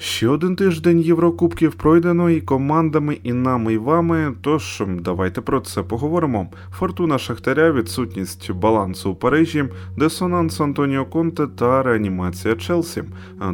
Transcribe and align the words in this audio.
Ще 0.00 0.28
один 0.28 0.56
тиждень 0.56 1.00
Єврокубків 1.00 1.74
пройдено 1.74 2.30
і 2.30 2.40
командами, 2.40 3.18
і 3.22 3.32
нами, 3.32 3.72
і 3.74 3.78
вами. 3.78 4.34
Тож 4.40 4.82
давайте 5.00 5.40
про 5.40 5.60
це 5.60 5.82
поговоримо. 5.82 6.48
Фортуна 6.70 7.18
Шахтаря, 7.18 7.72
відсутність 7.72 8.52
балансу 8.52 9.10
у 9.10 9.14
Парижі, 9.14 9.64
дисонанс 9.96 10.60
Антоніо 10.60 11.06
Конте 11.06 11.46
та 11.46 11.82
реанімація 11.82 12.56
Челсі. 12.56 13.04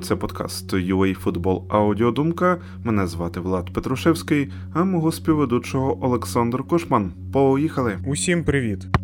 Це 0.03 0.17
подкаст 0.17 0.75
UA 0.75 1.15
Футбол 1.15 1.67
Аудіодумка. 1.69 2.59
Мене 2.85 3.07
звати 3.07 3.41
Влад 3.41 3.73
Петрушевський, 3.73 4.53
а 4.75 4.85
мого 4.85 5.13
співведучого 5.13 6.05
Олександр 6.05 6.63
Кошман. 6.63 7.13
Поїхали! 7.33 7.99
Усім 8.07 8.45
привіт! 8.45 9.04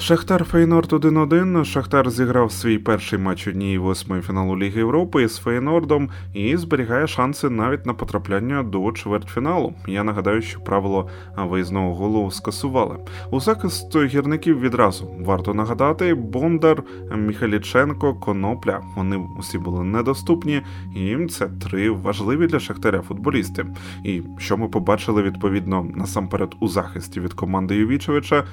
Шахтар 0.00 0.44
Фейнорд 0.44 0.92
1-1. 0.92 1.64
Шахтар 1.64 2.10
зіграв 2.10 2.52
свій 2.52 2.78
перший 2.78 3.18
матч 3.18 3.48
однієї 3.48 3.78
восьмої 3.78 4.22
фіналу 4.22 4.58
Ліги 4.58 4.78
Європи 4.78 5.28
з 5.28 5.38
Фейнордом 5.38 6.10
і 6.34 6.56
зберігає 6.56 7.06
шанси 7.06 7.50
навіть 7.50 7.86
на 7.86 7.94
потрапляння 7.94 8.62
до 8.62 8.92
чвертьфіналу. 8.92 9.74
Я 9.86 10.04
нагадаю, 10.04 10.42
що 10.42 10.60
правило 10.60 11.08
виїзного 11.36 11.94
голу 11.94 12.30
скасували. 12.30 12.96
У 13.30 13.40
захист 13.40 13.96
гірників 13.96 14.60
відразу 14.60 15.10
варто 15.20 15.54
нагадати: 15.54 16.14
Бондар, 16.14 16.82
Міхаліченко, 17.16 18.14
Конопля. 18.14 18.80
Вони 18.96 19.20
усі 19.38 19.58
були 19.58 19.84
недоступні, 19.84 20.62
і 20.96 21.26
це 21.26 21.48
три 21.48 21.90
важливі 21.90 22.46
для 22.46 22.60
Шахтаря 22.60 23.00
футболісти. 23.00 23.66
І 24.04 24.22
що 24.38 24.56
ми 24.56 24.68
побачили 24.68 25.22
відповідно 25.22 25.86
насамперед 25.94 26.54
у 26.60 26.68
захисті 26.68 27.20
від 27.20 27.32
команди 27.32 27.76
Ювічевича, 27.76 28.44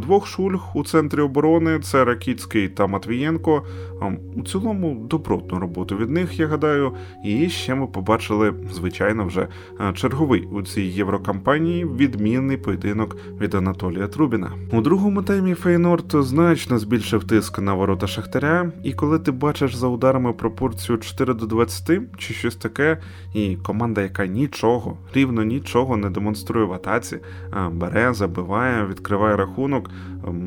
двох 0.00 0.26
шульх 0.26 0.76
у 0.76 0.84
це 0.84 0.95
центрі 0.96 1.20
оборони 1.20 1.80
це 1.80 2.04
Ракіцький 2.04 2.68
та 2.68 2.86
Матвієнко. 2.86 3.62
У 4.36 4.42
цілому 4.42 5.06
добротну 5.10 5.58
роботу 5.58 5.96
від 5.96 6.10
них, 6.10 6.38
я 6.38 6.46
гадаю. 6.46 6.92
І 7.24 7.48
ще 7.48 7.74
ми 7.74 7.86
побачили, 7.86 8.54
звичайно, 8.72 9.26
вже 9.26 9.48
черговий 9.94 10.48
у 10.52 10.62
цій 10.62 10.82
єврокампанії 10.82 11.84
відмінний 11.84 12.56
поєдинок 12.56 13.16
від 13.40 13.54
Анатолія 13.54 14.06
Трубіна. 14.06 14.52
У 14.72 14.80
другому 14.80 15.22
таймі 15.22 15.54
Фейнорд 15.54 16.12
значно 16.12 16.78
збільшив 16.78 17.24
тиск 17.24 17.58
на 17.58 17.74
ворота 17.74 18.06
Шахтаря, 18.06 18.72
і 18.84 18.92
коли 18.92 19.18
ти 19.18 19.32
бачиш 19.32 19.74
за 19.74 19.86
ударами 19.86 20.32
пропорцію 20.32 20.98
4 20.98 21.34
до 21.34 21.46
20 21.46 22.00
чи 22.18 22.34
щось 22.34 22.56
таке, 22.56 22.98
і 23.34 23.56
команда, 23.56 24.02
яка 24.02 24.26
нічого, 24.26 24.98
рівно 25.14 25.42
нічого 25.42 25.96
не 25.96 26.10
демонструє 26.10 26.66
в 26.66 26.72
атаці, 26.72 27.18
бере, 27.72 28.14
забиває, 28.14 28.86
відкриває 28.86 29.36
рахунок, 29.36 29.90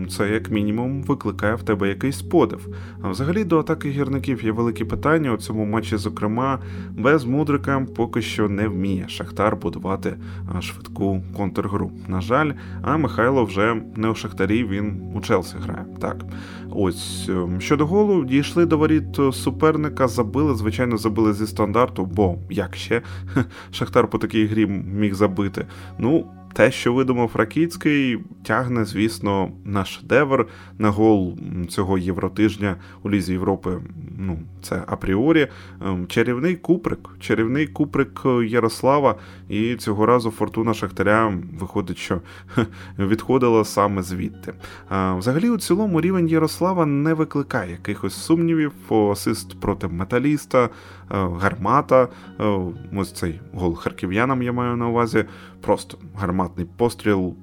це 0.09 0.29
як 0.29 0.51
мінімум 0.51 1.03
викликає 1.03 1.55
в 1.55 1.63
тебе 1.63 1.87
якийсь 1.89 2.21
подив. 2.21 2.75
А 3.01 3.09
взагалі 3.09 3.43
до 3.43 3.59
атаки 3.59 3.89
гірників 3.89 4.45
є 4.45 4.51
великі 4.51 4.85
питання 4.85 5.33
у 5.33 5.37
цьому 5.37 5.65
матчі, 5.65 5.97
зокрема, 5.97 6.59
без 6.91 7.25
мудрика 7.25 7.85
поки 7.95 8.21
що 8.21 8.49
не 8.49 8.67
вміє 8.67 9.07
Шахтар 9.07 9.55
будувати 9.55 10.17
швидку 10.59 11.23
контргру. 11.37 11.91
На 12.07 12.21
жаль, 12.21 12.51
а 12.81 12.97
Михайло 12.97 13.45
вже 13.45 13.81
не 13.95 14.09
у 14.09 14.15
Шахтарі, 14.15 14.63
він 14.63 15.01
у 15.15 15.21
Челсі 15.21 15.55
грає. 15.63 15.85
Так, 16.01 16.25
ось 16.71 17.29
ем, 17.29 17.61
щодо 17.61 17.85
голу, 17.85 18.25
дійшли 18.25 18.65
до 18.65 18.77
воріт 18.77 19.19
суперника, 19.31 20.07
забили, 20.07 20.55
звичайно, 20.55 20.97
забили 20.97 21.33
зі 21.33 21.47
стандарту, 21.47 22.05
бо 22.05 22.37
як 22.49 22.75
ще 22.75 23.01
Шахтар 23.71 24.07
по 24.07 24.17
такій 24.17 24.45
грі 24.45 24.65
міг 24.67 25.13
забити. 25.13 25.65
Ну. 25.99 26.25
Те, 26.53 26.71
що 26.71 26.93
видумав 26.93 27.31
Ракіцький, 27.33 28.19
тягне, 28.43 28.85
звісно, 28.85 29.51
на 29.65 29.85
шедевр 29.85 30.47
на 30.77 30.89
гол 30.89 31.37
цього 31.69 31.97
євротижня 31.97 32.75
у 33.03 33.09
Лізі 33.09 33.31
Європи. 33.31 33.79
Ну, 34.17 34.39
це 34.61 34.83
апріорі. 34.87 35.47
Ем, 35.85 36.07
чарівний 36.07 36.55
куприк, 36.55 37.09
чарівний 37.19 37.67
куприк 37.67 38.21
Ярослава, 38.45 39.15
і 39.49 39.75
цього 39.75 40.05
разу 40.05 40.31
фортуна 40.31 40.73
Шахтаря 40.73 41.33
виходить, 41.59 41.97
що 41.97 42.21
відходила 42.99 43.65
саме 43.65 44.03
звідти. 44.03 44.53
Взагалі, 44.91 45.49
у 45.49 45.57
цілому, 45.57 46.01
рівень 46.01 46.27
Ярослава 46.27 46.85
не 46.85 47.13
викликає 47.13 47.71
якихось 47.71 48.13
сумнівів. 48.13 48.73
Асист 49.11 49.59
проти 49.59 49.87
металіста, 49.87 50.63
е, 50.63 50.69
гармата. 51.11 52.07
Е, 52.39 52.59
ось 52.95 53.11
цей 53.11 53.41
гол 53.53 53.75
харків'янам 53.75 54.43
я 54.43 54.51
маю 54.51 54.75
на 54.75 54.87
увазі. 54.87 55.25
Просто 55.61 55.97
гарматний 56.39 56.67
постріл 56.77 57.33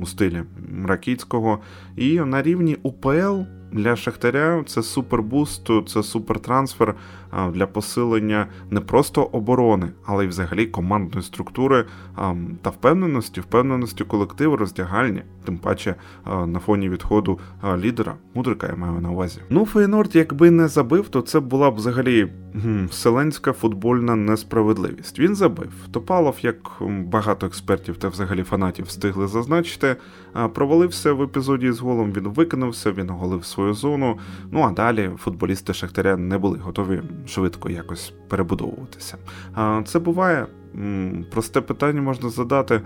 у 0.00 0.06
стилі 0.06 0.42
Ракіцького. 0.84 1.58
І 1.96 2.20
на 2.20 2.42
рівні 2.42 2.76
УПЛ 2.82 3.40
для 3.74 3.96
Шахтаря 3.96 4.62
це 4.66 4.82
супербуст, 4.82 5.70
це 5.86 6.02
супертрансфер 6.02 6.94
для 7.52 7.66
посилення 7.66 8.46
не 8.70 8.80
просто 8.80 9.22
оборони, 9.22 9.88
але 10.06 10.24
й 10.24 10.28
взагалі 10.28 10.66
командної 10.66 11.22
структури 11.22 11.84
та 12.62 12.70
впевненості, 12.70 13.40
впевненості 13.40 14.04
колективу 14.04 14.56
роздягальні, 14.56 15.22
тим 15.44 15.58
паче 15.58 15.94
на 16.46 16.58
фоні 16.58 16.88
відходу 16.88 17.38
лідера. 17.78 18.14
Мудрика 18.34 18.66
я 18.66 18.76
маю 18.76 19.00
на 19.00 19.10
увазі. 19.10 19.40
Ну, 19.50 19.66
Фейнорд, 19.66 20.16
якби 20.16 20.50
не 20.50 20.68
забив, 20.68 21.08
то 21.08 21.20
це 21.20 21.40
була 21.40 21.70
б 21.70 21.74
взагалі 21.74 22.28
вселенська 22.88 23.52
футбольна 23.52 24.16
несправедливість. 24.16 25.18
Він 25.18 25.34
забив. 25.34 25.72
Топалов, 25.92 26.36
як 26.42 26.56
багато 26.88 27.46
експертів 27.46 27.96
та 27.96 28.08
взагалі 28.08 28.42
фанатів 28.42 28.84
встигли 28.84 29.26
зазначити, 29.26 29.96
провалився 30.52 31.12
в 31.12 31.22
епізоді 31.22 31.72
з 31.72 31.80
голом. 31.80 32.12
Він 32.12 32.28
викинувся, 32.28 32.92
він 32.92 33.10
оголив 33.10 33.44
свою 33.44 33.63
зону. 33.72 34.18
Ну 34.50 34.62
а 34.62 34.70
далі 34.70 35.10
футболісти 35.18 35.74
Шахтаря 35.74 36.16
не 36.16 36.38
були 36.38 36.58
готові 36.58 37.02
швидко 37.26 37.70
якось 37.70 38.12
перебудовуватися. 38.28 39.16
Це 39.84 39.98
буває. 39.98 40.46
Просте 41.30 41.60
питання 41.60 42.02
можна 42.02 42.30
задати: 42.30 42.80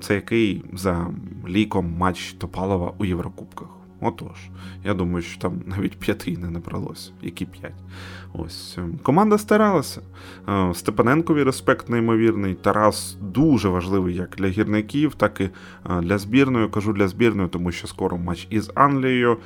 це 0.00 0.14
який 0.14 0.64
за 0.72 1.06
ліком 1.48 1.94
матч 1.98 2.32
Топалова 2.32 2.92
у 2.98 3.04
Єврокубках? 3.04 3.75
Отож, 4.00 4.36
я 4.84 4.94
думаю, 4.94 5.22
що 5.22 5.40
там 5.40 5.60
навіть 5.66 5.98
п'яти 5.98 6.36
не 6.36 6.50
набралося, 6.50 7.10
які 7.22 7.44
п'ять. 7.44 7.84
Ось 8.32 8.78
ем, 8.78 8.98
команда 9.02 9.38
старалася. 9.38 10.00
Степаненкові 10.72 11.42
респект 11.42 11.88
неймовірний. 11.88 12.54
Тарас 12.54 13.16
дуже 13.20 13.68
важливий 13.68 14.14
як 14.14 14.34
для 14.38 14.46
гірників, 14.48 15.14
так 15.14 15.40
і 15.40 15.50
для 16.02 16.18
збірної. 16.18 16.68
Кажу 16.68 16.92
для 16.92 17.08
збірної, 17.08 17.48
тому 17.48 17.72
що 17.72 17.86
скоро 17.86 18.18
матч 18.18 18.46
із 18.50 18.70
Англією. 18.74 19.38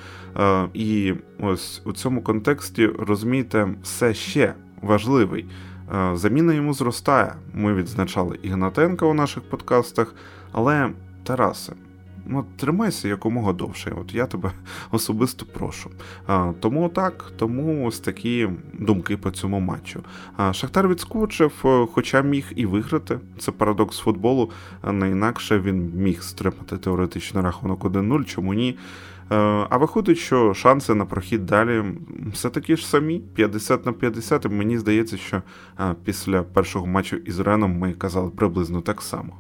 І 0.75 1.15
ось 1.41 1.83
у 1.85 1.93
цьому 1.93 2.23
контексті 2.23 2.87
розумієте, 2.87 3.75
все 3.83 4.15
ще 4.15 4.55
важливий. 4.83 5.47
Заміна 6.13 6.53
йому 6.53 6.75
зростає. 6.75 7.35
Ми 7.55 7.75
відзначали 7.75 8.39
Ігнатенка 8.43 9.07
у 9.07 9.15
наших 9.15 9.43
подкастах, 9.43 10.15
але 10.53 10.91
Тарасе 11.23 11.73
ну, 12.27 12.45
тримайся 12.57 13.09
якомога 13.09 13.53
довше. 13.53 13.93
От 14.01 14.15
я 14.15 14.27
тебе 14.27 14.53
особисто 14.91 15.47
прошу. 15.47 15.91
А, 16.27 16.53
Тому 16.61 16.89
так, 16.89 17.33
тому 17.37 17.87
ось 17.87 18.01
такі 18.01 18.49
думки 18.73 19.17
по 19.17 19.31
цьому 19.31 19.61
матчу. 19.61 20.03
А, 20.37 20.53
Шахтар 20.53 20.89
відскочив, 20.89 21.53
е, 21.65 21.87
хоча 21.93 22.23
міг 22.23 22.53
і 22.57 22.67
виграти. 22.67 23.19
Це 23.39 23.53
парадокс 23.53 23.99
футболу. 23.99 24.51
Не 24.93 25.11
інакше 25.11 25.59
він 25.59 25.93
міг 25.95 26.23
стримати 26.23 26.79
теоретично 26.79 27.43
рахунок 27.43 27.85
1-0, 27.85 28.25
чому 28.25 28.55
ні. 28.55 28.79
Е, 29.33 29.37
а 29.71 29.77
виходить, 29.77 30.19
що 30.19 30.55
шанси 30.55 30.95
на 30.95 31.05
прохід 31.05 31.47
далі 31.47 31.85
все 32.33 32.51
таки 32.51 32.77
ж 32.77 32.87
самі 32.87 33.19
50 33.19 33.87
на 33.87 33.93
50. 33.93 34.45
І 34.45 34.49
мені 34.49 34.79
здається, 34.79 35.17
що 35.17 35.43
після 36.05 36.43
першого 36.43 36.87
матчу 36.87 37.17
із 37.17 37.39
Реном 37.39 37.79
ми 37.79 37.93
казали 37.93 38.31
приблизно 38.31 38.81
так 38.81 39.03
само. 39.03 39.37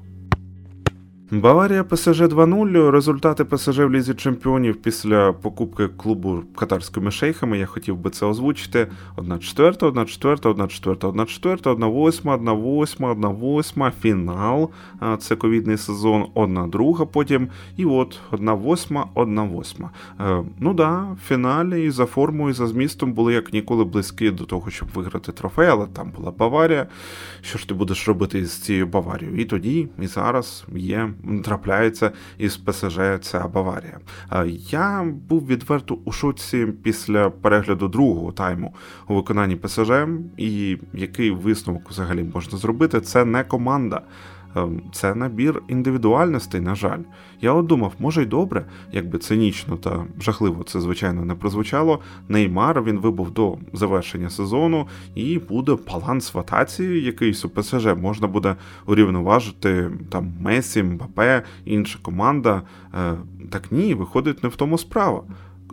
Баварія 1.33 1.85
ПСЖ 1.85 2.21
2-0. 2.21 2.91
Результати 2.91 3.45
ПСЖ 3.45 3.79
в 3.79 3.91
лізі 3.91 4.15
чемпіонів 4.15 4.83
після 4.83 5.33
покупки 5.33 5.89
клубу 5.89 6.43
катарськими 6.57 7.11
шейхами. 7.11 7.59
Я 7.59 7.67
хотів 7.67 7.97
би 7.97 8.11
це 8.11 8.27
озвучити. 8.27 8.87
1-4, 9.17 9.79
1-4, 9.79 10.43
1-4, 10.43 10.97
1-4, 10.97 11.63
1-8, 11.63 12.23
1-8, 12.23 13.21
1-8, 13.21 13.93
фінал. 14.01 14.71
Це 15.19 15.37
ковідний 15.37 15.77
сезон, 15.77 16.27
1-2 16.35 17.07
потім. 17.07 17.49
І 17.77 17.85
от 17.85 18.19
1-8, 18.33 19.05
1-8. 19.15 19.89
Е, 20.21 20.45
ну 20.61 20.75
да, 20.75 21.17
фіналі 21.27 21.85
і 21.85 21.91
за 21.91 22.07
формою, 22.07 22.51
і 22.51 22.53
за 22.53 22.67
змістом 22.67 23.13
були 23.13 23.33
як 23.33 23.53
ніколи 23.53 23.85
близькі 23.85 24.31
до 24.31 24.45
того, 24.45 24.71
щоб 24.71 24.89
виграти 24.95 25.33
трофей, 25.33 25.69
але 25.69 25.87
там 25.87 26.13
була 26.17 26.31
Баварія. 26.31 26.87
Що 27.41 27.59
ж 27.59 27.69
ти 27.69 27.75
будеш 27.75 28.09
робити 28.09 28.47
з 28.47 28.53
цією 28.53 28.87
Баварією? 28.87 29.41
І 29.41 29.45
тоді, 29.45 29.89
і 30.03 30.07
зараз 30.07 30.65
є 30.75 31.11
трапляється 31.45 32.13
із 32.39 32.57
ПСЖ 32.57 33.01
ця 33.21 33.49
Баварія. 33.49 33.99
Я 34.71 35.07
був 35.29 35.47
відверто 35.47 35.99
у 36.05 36.13
шоці 36.13 36.67
після 36.83 37.31
перегляду 37.31 37.89
другого 37.89 38.33
тайму 38.33 38.75
у 39.09 39.15
виконанні 39.15 39.57
ПСЖ, 39.57 39.91
і 40.37 40.79
який 40.93 41.31
висновок 41.31 41.91
взагалі 41.91 42.25
можна 42.35 42.59
зробити, 42.59 43.01
це 43.01 43.25
не 43.25 43.45
команда. 43.45 44.03
Ем, 44.57 44.83
це 44.93 45.15
набір 45.15 45.63
індивідуальностей, 45.69 46.61
на 46.61 46.75
жаль. 46.75 46.99
Я 47.41 47.53
от 47.53 47.67
думав, 47.67 47.93
може 47.99 48.23
й 48.23 48.27
добре, 48.27 48.67
якби 48.93 49.19
цинічно 49.19 49.77
та 49.77 50.05
жахливо 50.21 50.63
це, 50.65 50.81
звичайно, 50.81 51.25
не 51.25 51.35
прозвучало. 51.35 52.01
Неймар 52.29 52.83
він 52.83 52.99
вибув 52.99 53.31
до 53.31 53.59
завершення 53.73 54.31
сезону, 54.31 54.89
і 55.15 55.39
буде 55.39 55.77
баланс 55.89 56.35
в 56.35 56.39
атаці, 56.39 56.85
якийсь 56.85 57.45
у 57.45 57.49
ПСЖ 57.49 57.87
можна 57.87 58.27
буде 58.27 58.57
урівноважити 58.87 59.91
там 60.11 60.33
Месі, 60.41 60.83
Мбапе, 60.83 61.43
інша 61.65 61.99
команда. 62.03 62.63
Е, 62.95 63.15
так 63.51 63.73
ні, 63.73 63.95
виходить 63.95 64.43
не 64.43 64.49
в 64.49 64.57
тому 64.57 64.79
справа. 64.79 65.23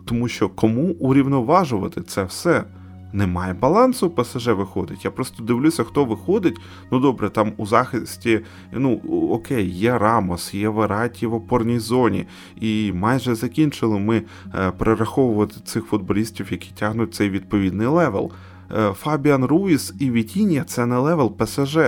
Тому 0.04 0.28
що 0.28 0.48
кому 0.48 0.92
урівноважувати 0.92 2.02
це 2.02 2.24
все? 2.24 2.64
Немає 3.12 3.54
балансу, 3.54 4.10
ПСЖ 4.10 4.46
виходить. 4.46 5.04
Я 5.04 5.10
просто 5.10 5.42
дивлюся, 5.42 5.84
хто 5.84 6.04
виходить. 6.04 6.56
Ну 6.90 7.00
добре, 7.00 7.30
там 7.30 7.52
у 7.56 7.66
захисті, 7.66 8.40
ну 8.72 9.00
окей, 9.30 9.70
є 9.70 9.98
Рамос, 9.98 10.54
є 10.54 10.68
Вераті 10.68 11.26
в 11.26 11.34
опорній 11.34 11.78
зоні, 11.78 12.26
і 12.60 12.92
майже 12.92 13.34
закінчили 13.34 13.98
ми 13.98 14.22
е, 14.54 14.70
перераховувати 14.70 15.56
цих 15.64 15.84
футболістів, 15.84 16.46
які 16.50 16.70
тягнуть 16.78 17.14
цей 17.14 17.30
відповідний 17.30 17.86
level. 17.86 18.32
Е, 18.76 18.92
Фабіан 18.92 19.44
Руїс 19.44 19.94
і 20.00 20.10
Вітінія 20.10 20.64
це 20.64 20.86
не 20.86 20.98
level 20.98 21.36
ПСЖ. 21.36 21.78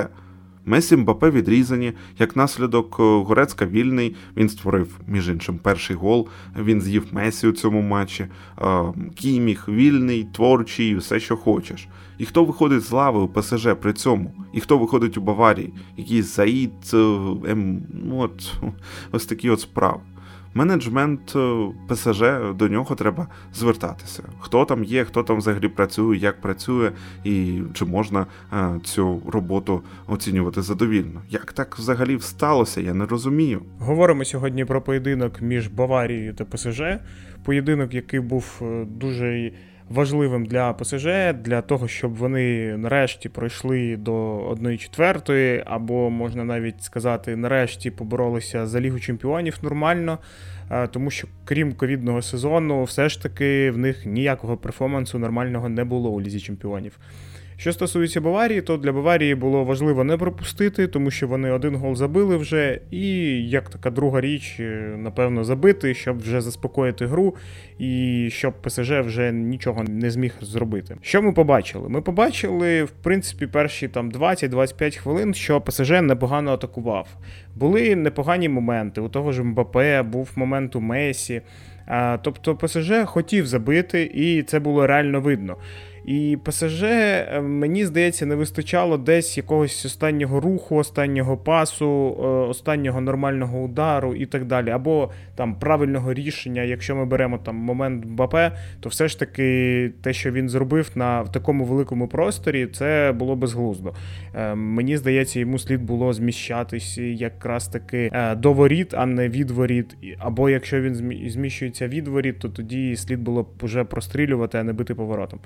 Месі 0.64 0.96
Мбапе 0.96 1.30
відрізані. 1.30 1.92
Як 2.18 2.36
наслідок 2.36 2.96
е, 3.00 3.02
Горецька 3.02 3.66
вільний. 3.66 4.16
Він 4.36 4.48
створив, 4.48 5.00
між 5.06 5.28
іншим, 5.28 5.58
перший 5.58 5.96
гол. 5.96 6.28
Він 6.58 6.80
з'їв 6.80 7.06
Месі 7.12 7.48
у 7.48 7.52
цьому 7.52 7.82
матчі. 7.82 8.26
Е, 8.58 8.84
Кіміх 9.14 9.68
вільний, 9.68 10.28
творчий, 10.32 10.96
все, 10.96 11.20
що 11.20 11.36
хочеш. 11.36 11.88
І 12.18 12.24
хто 12.24 12.44
виходить 12.44 12.82
з 12.82 12.90
лави 12.92 13.20
у 13.20 13.28
ПСЖ 13.28 13.68
при 13.80 13.92
цьому? 13.92 14.34
І 14.52 14.60
хто 14.60 14.78
виходить 14.78 15.18
у 15.18 15.20
Баварії? 15.20 15.72
Якийсь 15.96 16.36
Заїд, 16.36 16.72
е, 16.94 16.96
ем, 16.96 17.82
ну 18.04 18.18
от 18.18 18.54
ось 19.12 19.26
такі 19.26 19.50
от 19.50 19.60
справи 19.60 20.00
менеджмент 20.55 21.37
е, 21.37 21.69
ПСЖ 21.88 22.23
до 22.55 22.69
нього 22.69 22.94
треба 22.94 23.26
звертатися. 23.55 24.23
Хто 24.41 24.64
там 24.64 24.85
є, 24.85 25.05
хто 25.05 25.23
там 25.23 25.37
взагалі 25.37 25.69
працює, 25.69 26.17
як 26.17 26.41
працює, 26.41 26.93
і 27.25 27.61
чи 27.75 27.85
можна 27.85 28.26
е, 28.52 28.81
цю 28.85 29.23
роботу 29.26 29.82
оцінювати 30.06 30.62
задовільно? 30.62 31.23
Як 31.29 31.52
так 31.52 31.79
взагалі 31.79 32.20
сталося? 32.20 32.81
Я 32.81 32.94
не 32.94 33.06
розумію. 33.06 33.62
Говоримо 33.79 34.25
сьогодні 34.25 34.64
про 34.64 34.82
поєдинок 34.82 35.41
між 35.43 35.69
Баварією 35.69 36.35
та 36.35 36.44
ПСЖ. 36.44 36.82
Поєдинок, 37.44 37.94
який 37.94 38.20
був 38.20 38.62
е, 38.62 38.85
дуже 38.85 39.52
важливим 39.90 40.46
для 40.46 40.72
ПСЖ, 40.72 41.06
для 41.34 41.62
того, 41.62 41.88
щоб 41.88 42.14
вони 42.14 42.76
нарешті 42.76 43.28
пройшли 43.28 43.96
до 43.96 44.38
1-4, 44.50 45.62
або 45.66 46.10
можна 46.10 46.44
навіть 46.44 46.82
сказати, 46.82 47.37
нарешті 47.37 47.90
поборолися 47.90 48.66
за 48.66 48.81
Лігу 48.81 49.00
Чемпіонів 49.00 49.58
нормально. 49.62 50.19
Тому 50.90 51.10
що 51.10 51.28
крім 51.44 51.72
ковідного 51.72 52.22
сезону, 52.22 52.84
все 52.84 53.08
ж 53.08 53.22
таки 53.22 53.70
в 53.70 53.78
них 53.78 54.06
ніякого 54.06 54.56
перформансу 54.56 55.19
нормального 55.19 55.69
не 55.69 55.84
було 55.84 56.10
у 56.10 56.20
Лізі 56.20 56.40
Чемпіонів. 56.40 56.98
Що 57.60 57.72
стосується 57.72 58.20
Баварії, 58.20 58.60
то 58.60 58.76
для 58.76 58.92
Баварії 58.92 59.34
було 59.34 59.64
важливо 59.64 60.04
не 60.04 60.16
пропустити, 60.16 60.86
тому 60.86 61.10
що 61.10 61.28
вони 61.28 61.50
один 61.50 61.76
гол 61.76 61.94
забили 61.94 62.36
вже, 62.36 62.80
і 62.90 63.08
як 63.48 63.70
така 63.70 63.90
друга 63.90 64.20
річ, 64.20 64.56
е, 64.60 64.94
напевно, 64.98 65.44
забити, 65.44 65.94
щоб 65.94 66.18
вже 66.18 66.40
заспокоїти 66.40 67.06
гру, 67.06 67.34
і 67.78 68.28
щоб 68.32 68.54
ПСЖ 68.62 68.90
вже 68.90 69.32
нічого 69.32 69.82
не 69.82 70.10
зміг 70.10 70.34
зробити. 70.40 70.96
Що 71.02 71.22
ми 71.22 71.32
побачили? 71.32 71.88
Ми 71.88 72.00
побачили, 72.00 72.84
в 72.84 72.90
принципі, 72.90 73.46
перші 73.46 73.88
там 73.88 74.10
20-25 74.10 74.96
хвилин, 74.96 75.34
що 75.34 75.60
ПСЖ 75.60 75.90
непогано 75.90 76.52
атакував. 76.52 77.08
Були 77.56 77.96
непогані 77.96 78.48
моменти. 78.48 79.00
У 79.00 79.08
того 79.08 79.32
ж 79.32 79.42
Мбапе, 79.42 80.02
був 80.02 80.30
момент 80.36 80.76
у 80.76 80.80
Месі. 80.80 81.42
Тобто 82.22 82.56
ПСЖ 82.56 82.92
хотів 83.04 83.46
забити, 83.46 84.10
і 84.14 84.42
це 84.42 84.60
було 84.60 84.86
реально 84.86 85.20
видно. 85.20 85.56
І 86.05 86.38
ПСЖ, 86.44 86.82
е, 86.82 87.41
мені 87.41 87.87
здається, 87.87 88.26
не 88.26 88.35
вистачало 88.35 88.99
десь 88.99 89.37
якогось 89.37 89.85
останнього 89.85 90.41
руху, 90.41 90.76
останнього 90.76 91.37
пасу, 91.37 92.17
е, 92.20 92.23
останнього 92.25 93.00
нормального 93.00 93.61
удару 93.61 94.14
і 94.14 94.26
так 94.26 94.44
далі. 94.44 94.70
Або 94.70 95.11
там 95.35 95.55
правильного 95.55 96.14
рішення. 96.14 96.62
Якщо 96.62 96.97
ми 96.97 97.05
беремо 97.05 97.38
там 97.38 97.56
момент 97.56 98.06
Бапе, 98.06 98.52
то 98.81 98.88
все 98.88 99.08
ж 99.08 99.19
таки 99.19 99.91
те, 100.02 100.12
що 100.12 100.32
він 100.32 100.49
зробив 100.49 100.91
на 100.94 101.23
в 101.23 101.32
такому 101.32 101.64
великому 101.64 102.08
просторі, 102.08 102.67
це 102.67 103.14
було 103.17 103.37
безглуздо. 103.37 103.94
Е, 104.35 104.55
мені 104.55 104.97
здається, 104.97 105.41
йому 105.41 105.58
слід 105.58 105.82
було 105.82 106.12
зміщатись 106.12 106.99
якраз 106.99 107.69
таки 107.69 108.12
до 108.37 108.52
воріт, 108.52 108.94
а 108.94 109.06
не 109.06 109.29
від 109.29 109.50
воріт. 109.50 109.97
Або 110.19 110.50
якщо 110.50 110.81
він 110.81 110.94
зміщується 111.31 111.88
від 111.88 112.08
воріт, 112.08 112.38
то 112.38 112.49
тоді 112.49 112.97
слід 112.97 113.20
було 113.20 113.43
б 113.43 113.47
уже 113.62 113.85
прострілювати, 113.85 114.58
а 114.58 114.62
не 114.62 114.73
бити 114.73 114.94
поворотом. 114.94 115.38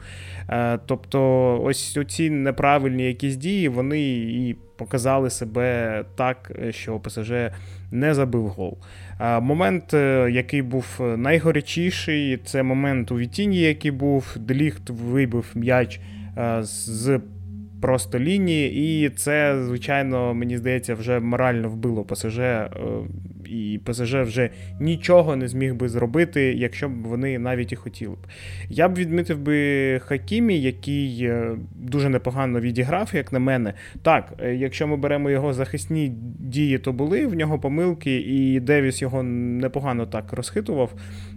Е, 0.49 0.79
тобто, 0.87 1.61
ось 1.63 1.99
ці 2.09 2.31
неправильні 2.31 3.05
якісь 3.05 3.37
дії, 3.37 3.69
вони 3.69 4.03
і 4.19 4.57
показали 4.77 5.31
себе 5.31 6.05
так, 6.15 6.53
що 6.71 6.99
ПСЖ 6.99 7.33
не 7.91 8.15
забив 8.15 8.47
гол. 8.47 8.79
Е, 9.21 9.41
момент, 9.41 9.95
е, 9.95 10.29
який 10.31 10.63
був 10.63 11.01
найгорячіший, 11.17 12.37
це 12.45 12.63
момент 12.63 13.13
у 13.13 13.19
Вітіні, 13.19 13.61
який 13.61 13.91
був, 13.91 14.37
Деліхт 14.37 14.91
вибив 14.91 15.51
м'яч 15.55 16.01
з 16.61 17.21
просто 17.85 18.19
лінії, 18.19 19.05
і 19.05 19.09
це, 19.09 19.65
звичайно, 19.65 20.35
мені 20.35 20.59
здається, 20.59 20.95
вже 20.95 21.21
морально 21.21 21.69
вбило 21.69 22.05
ПСЖ 22.05 22.41
і 23.47 23.81
ПСЖ 23.85 24.15
вже 24.15 24.51
нічого 24.81 25.37
не 25.37 25.49
зміг 25.49 25.75
би 25.75 25.89
зробити, 25.89 26.43
якщо 26.43 26.89
б 26.89 27.03
вони 27.03 27.39
навіть 27.39 27.73
і 27.73 27.77
хотіли 27.77 28.15
б. 28.15 28.27
Я 28.69 28.89
б 28.89 28.95
відмітив 28.95 29.39
би 29.39 29.99
Хакімі, 30.05 30.61
який 30.61 31.25
е, 31.25 31.57
дуже 31.75 32.09
непогано 32.09 32.61
відіграв, 32.61 33.11
як 33.15 33.33
на 33.33 33.39
мене. 33.39 33.75
Так, 34.03 34.33
е, 34.43 34.55
якщо 34.55 34.87
ми 34.87 34.97
беремо 34.97 35.31
його 35.31 35.53
захисні 35.53 36.13
дії, 36.39 36.79
то 36.79 36.93
були 36.93 37.27
в 37.27 37.35
нього 37.35 37.59
помилки, 37.59 38.17
і 38.17 38.61
Девіс 38.61 39.03
його 39.03 39.23
непогано 39.23 40.07
так 40.07 40.33
розхитував. 40.33 40.95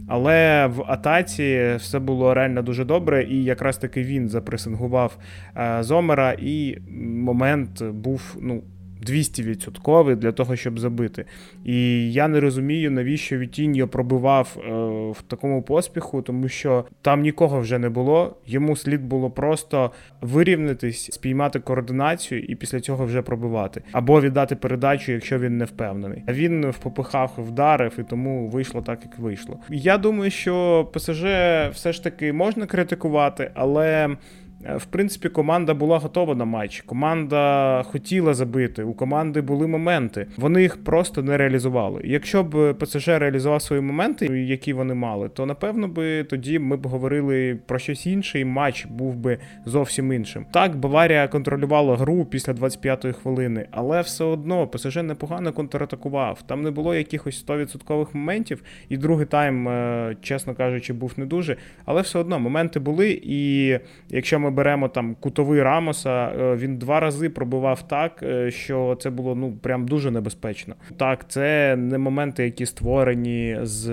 Але 0.08 0.68
в 0.68 0.84
атаці 0.88 1.76
все 1.78 2.00
було 2.00 2.34
реально 2.34 2.62
дуже 2.62 2.86
добре, 2.86 3.24
і 3.24 3.44
якраз 3.44 3.78
таки 3.78 4.04
він 4.04 4.30
запресингував 4.30 5.18
е, 5.58 5.78
Зомера, 5.84 6.36
і 6.40 6.78
момент 7.18 7.84
був, 7.84 8.38
ну. 8.42 8.64
200% 9.06 10.16
для 10.16 10.32
того, 10.32 10.56
щоб 10.56 10.80
забити. 10.80 11.26
І 11.66 12.12
я 12.14 12.28
не 12.28 12.40
розумію, 12.40 12.92
навіщо 12.92 13.38
Вітіньо 13.38 13.88
пробивав 13.88 14.58
е, 14.58 14.70
в 15.12 15.22
такому 15.28 15.62
поспіху, 15.62 16.22
тому 16.22 16.48
що 16.48 16.86
там 17.02 17.22
нікого 17.22 17.60
вже 17.60 17.80
не 17.80 17.90
було. 17.90 18.38
Йому 18.46 18.76
слід 18.76 19.04
було 19.04 19.32
просто 19.32 19.92
вирівнятись, 20.22 21.12
спіймати 21.12 21.60
координацію 21.60 22.42
і 22.42 22.56
після 22.56 22.80
цього 22.80 23.06
вже 23.06 23.22
пробивати. 23.22 23.82
Або 23.92 24.22
віддати 24.22 24.56
передачу, 24.56 25.12
якщо 25.12 25.40
він 25.40 25.58
не 25.58 25.66
впевнений. 25.66 26.24
А 26.28 26.34
він 26.34 26.74
попихав, 26.84 27.34
вдарив, 27.38 27.94
і 28.00 28.04
тому 28.04 28.50
вийшло 28.50 28.82
так, 28.82 29.00
як 29.04 29.20
вийшло. 29.20 29.60
Я 29.70 29.98
думаю, 29.98 30.32
що 30.32 30.86
ПСЖ 30.94 31.24
все 31.72 31.94
ж 31.94 32.04
таки 32.04 32.34
можна 32.34 32.66
критикувати, 32.66 33.52
але. 33.54 34.18
Е, 34.66 34.78
в 34.78 34.86
принципі, 34.86 35.30
команда 35.30 35.74
була 35.74 35.98
готова 35.98 36.36
на 36.36 36.46
матч. 36.46 36.82
Команда 36.82 37.84
хотіла 37.84 38.34
забити. 38.34 38.84
У 38.84 38.94
команди 38.94 39.42
були 39.42 39.68
моменти. 39.68 40.28
Вони 40.38 40.62
їх 40.62 40.84
просто 40.84 41.24
не 41.24 41.38
реалізували. 41.38 42.02
Якщо 42.04 42.44
б 42.44 42.74
ПСЖ 42.74 43.08
реалізував 43.08 43.62
свої 43.62 43.82
моменти, 43.82 44.26
які 44.26 44.74
вони 44.74 44.94
мали, 44.94 45.30
то 45.30 45.46
напевно 45.46 45.88
би 45.88 46.24
тоді 46.24 46.60
ми 46.60 46.78
б 46.78 46.88
говорили 46.88 47.60
про 47.66 47.80
щось 47.80 48.08
інше, 48.08 48.40
і 48.40 48.46
матч 48.46 48.86
був 48.86 49.16
би 49.16 49.38
зовсім 49.66 50.14
іншим. 50.14 50.46
Так, 50.52 50.76
Баварія 50.76 51.28
контролювала 51.28 51.98
гру 51.98 52.26
після 52.26 52.54
25-ї 52.54 53.14
хвилини, 53.14 53.66
але 53.72 54.02
все 54.02 54.24
одно 54.24 54.68
ПСЖ 54.68 54.96
непогано 54.96 55.54
контратакував. 55.54 56.42
Там 56.42 56.62
не 56.62 56.72
було 56.72 56.96
якихось 56.96 57.46
100% 57.48 58.08
моментів, 58.14 58.64
і 58.90 58.98
другий 58.98 59.26
тайм, 59.26 59.68
е, 59.68 60.16
чесно 60.22 60.56
кажучи, 60.56 60.94
був 60.94 61.14
не 61.18 61.26
дуже. 61.26 61.58
Але 61.86 62.02
все 62.02 62.20
одно 62.20 62.40
моменти 62.40 62.80
були. 62.80 63.22
І 63.24 63.80
якщо 64.10 64.40
ми 64.40 64.47
беремо 64.52 64.88
там 64.88 65.16
кутовий 65.16 65.64
Рамоса, 65.64 66.28
е, 66.28 66.56
він 66.56 66.78
два 66.78 67.00
рази 67.00 67.30
пробивав 67.30 67.88
так, 67.88 68.24
е, 68.24 68.52
що 68.52 68.98
це 69.02 69.10
було 69.10 69.36
ну 69.36 69.52
прям 69.52 69.88
дуже 69.88 70.12
небезпечно. 70.12 70.76
Так, 70.98 71.30
це 71.30 71.76
не 71.76 71.98
моменти, 71.98 72.44
які 72.44 72.66
створені 72.66 73.58
з 73.62 73.90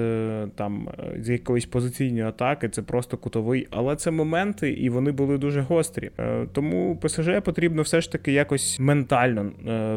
там 0.55 0.89
з 1.21 1.31
якоїсь 1.31 1.67
позиційної 1.67 2.25
атаки, 2.25 2.69
це 2.69 2.83
просто 2.83 3.17
кутовий, 3.17 3.69
але 3.71 3.97
це 3.97 4.11
моменти, 4.11 4.71
і 4.71 4.91
вони 4.91 5.13
були 5.13 5.39
дуже 5.39 5.61
гострі. 5.61 6.11
Е, 6.19 6.47
тому 6.53 6.97
ПСЖ 6.97 7.29
потрібно 7.45 7.83
все 7.83 8.01
ж 8.01 8.13
таки 8.13 8.33
якось 8.33 8.81
ментально 8.81 9.51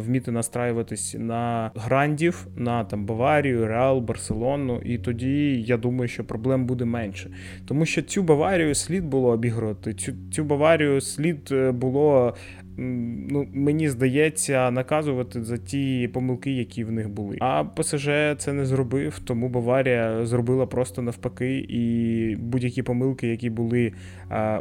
вміти 0.05 0.31
настраюватись 0.31 1.15
на 1.19 1.71
грандів, 1.75 2.47
на 2.55 2.83
там 2.83 3.05
Баварію, 3.05 3.67
Реал, 3.67 3.99
Барселону, 3.99 4.81
і 4.85 4.97
тоді 4.97 5.61
я 5.61 5.77
думаю, 5.77 6.07
що 6.07 6.23
проблем 6.23 6.65
буде 6.65 6.85
менше, 6.85 7.29
тому 7.65 7.85
що 7.85 8.01
цю 8.01 8.23
Баварію 8.23 8.75
слід 8.75 9.05
було 9.05 9.29
обігрувати. 9.29 9.93
Цю 9.93 10.13
цю 10.31 10.43
Баварію 10.47 11.01
слід 11.01 11.53
було 11.69 12.33
ну, 12.77 13.47
мені 13.53 13.89
здається, 13.89 14.71
наказувати 14.71 15.43
за 15.43 15.57
ті 15.57 16.09
помилки, 16.13 16.51
які 16.51 16.83
в 16.83 16.91
них 16.91 17.09
були. 17.09 17.37
А 17.39 17.63
ПСЖ 17.63 18.09
це 18.37 18.53
не 18.53 18.65
зробив, 18.65 19.19
тому 19.19 19.49
Баварія 19.49 20.25
зробила 20.25 20.65
просто 20.65 21.01
навпаки, 21.01 21.57
і 21.57 22.35
будь-які 22.35 22.83
помилки, 22.83 23.27
які 23.27 23.49
були 23.49 23.93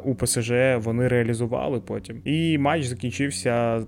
у 0.05 0.15
ПСЖ, 0.15 0.53
вони 0.77 1.09
реалізували 1.09 1.81
потім. 1.81 2.21
І 2.25 2.59
матч 2.59 2.85
закінчився. 2.85 3.83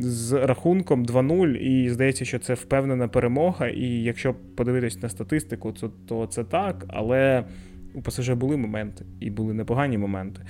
З 0.00 0.32
рахунком 0.32 1.06
2-0, 1.06 1.56
і 1.56 1.90
здається, 1.90 2.24
що 2.24 2.38
це 2.38 2.54
впевнена 2.54 3.08
перемога. 3.08 3.68
І 3.68 3.86
якщо 3.86 4.34
подивитись 4.56 5.02
на 5.02 5.08
статистику, 5.08 5.72
то, 5.72 5.88
то 6.08 6.26
це 6.26 6.44
так, 6.44 6.84
але 6.88 7.44
у 7.94 8.02
ПСЖ 8.02 8.30
були 8.30 8.56
моменти, 8.56 9.04
і 9.20 9.30
були 9.30 9.54
непогані 9.54 9.98
моменти, 9.98 10.40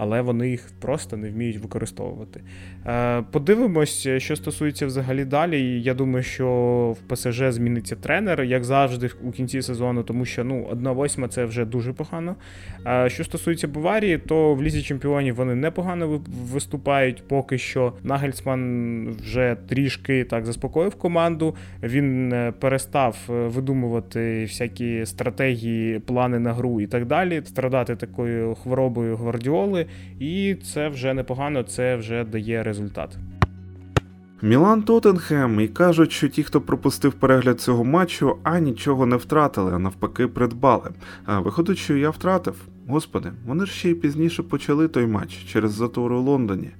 але 0.00 0.20
вони 0.20 0.50
їх 0.50 0.68
просто 0.80 1.16
не 1.16 1.30
вміють 1.30 1.58
використовувати. 1.58 2.40
Е, 2.86 3.22
подивимось, 3.30 4.08
що 4.18 4.36
стосується 4.36 4.86
взагалі 4.86 5.24
далі. 5.24 5.82
Я 5.82 5.94
думаю, 5.94 6.22
що 6.22 6.46
в 7.00 7.14
ПСЖ 7.14 7.42
зміниться 7.48 7.96
тренер, 7.96 8.42
як 8.42 8.64
завжди, 8.64 9.10
у 9.22 9.30
кінці 9.30 9.62
сезону, 9.62 10.02
тому 10.02 10.24
що 10.24 10.44
ну, 10.44 10.68
1-8 10.72 11.28
це 11.28 11.44
вже 11.44 11.64
дуже 11.64 11.92
погано. 11.92 12.36
Е, 12.86 13.10
що 13.10 13.24
стосується 13.24 13.68
Баварії, 13.68 14.18
то 14.18 14.54
в 14.54 14.62
лізі 14.62 14.82
чемпіонів 14.82 15.34
вони 15.34 15.54
непогано 15.54 16.20
виступають. 16.52 17.22
Поки 17.28 17.58
що 17.58 17.92
Нагельсман 18.02 19.16
вже 19.22 19.56
трішки 19.68 20.24
так 20.24 20.46
заспокоїв 20.46 20.94
команду. 20.94 21.54
Він 21.82 22.32
е, 22.32 22.52
перестав 22.58 23.16
видумувати 23.28 24.42
всякі 24.42 25.06
стратегії, 25.06 25.98
плани 25.98 26.38
на 26.38 26.52
гру 26.52 26.80
і 26.80 26.86
так 26.86 27.06
далі, 27.06 27.42
страдати 27.44 27.96
такою 27.96 28.54
хворобою 28.54 29.16
гвардіоли, 29.16 29.86
і 30.18 30.54
це 30.54 30.88
вже 30.88 31.14
непогано, 31.14 31.62
це 31.62 31.96
вже 31.96 32.24
дає 32.24 32.62
результат. 32.62 33.18
Мілан 34.42 34.82
Тоттенхем 34.82 35.60
і 35.60 35.68
кажуть, 35.68 36.12
що 36.12 36.28
ті, 36.28 36.42
хто 36.42 36.60
пропустив 36.60 37.12
перегляд 37.12 37.60
цього 37.60 37.84
матчу, 37.84 38.36
а 38.42 38.58
нічого 38.58 39.06
не 39.06 39.16
втратили, 39.16 39.72
а 39.74 39.78
навпаки, 39.78 40.26
придбали. 40.26 40.90
А 41.24 41.40
виходить, 41.40 41.78
що 41.78 41.96
я 41.96 42.10
втратив. 42.10 42.54
Господи, 42.88 43.32
вони 43.46 43.66
ж 43.66 43.72
ще 43.72 43.90
й 43.90 43.94
пізніше 43.94 44.42
почали 44.42 44.88
той 44.88 45.06
матч 45.06 45.38
через 45.52 45.72
затори 45.72 46.14
у 46.14 46.20
Лондоні. 46.20 46.70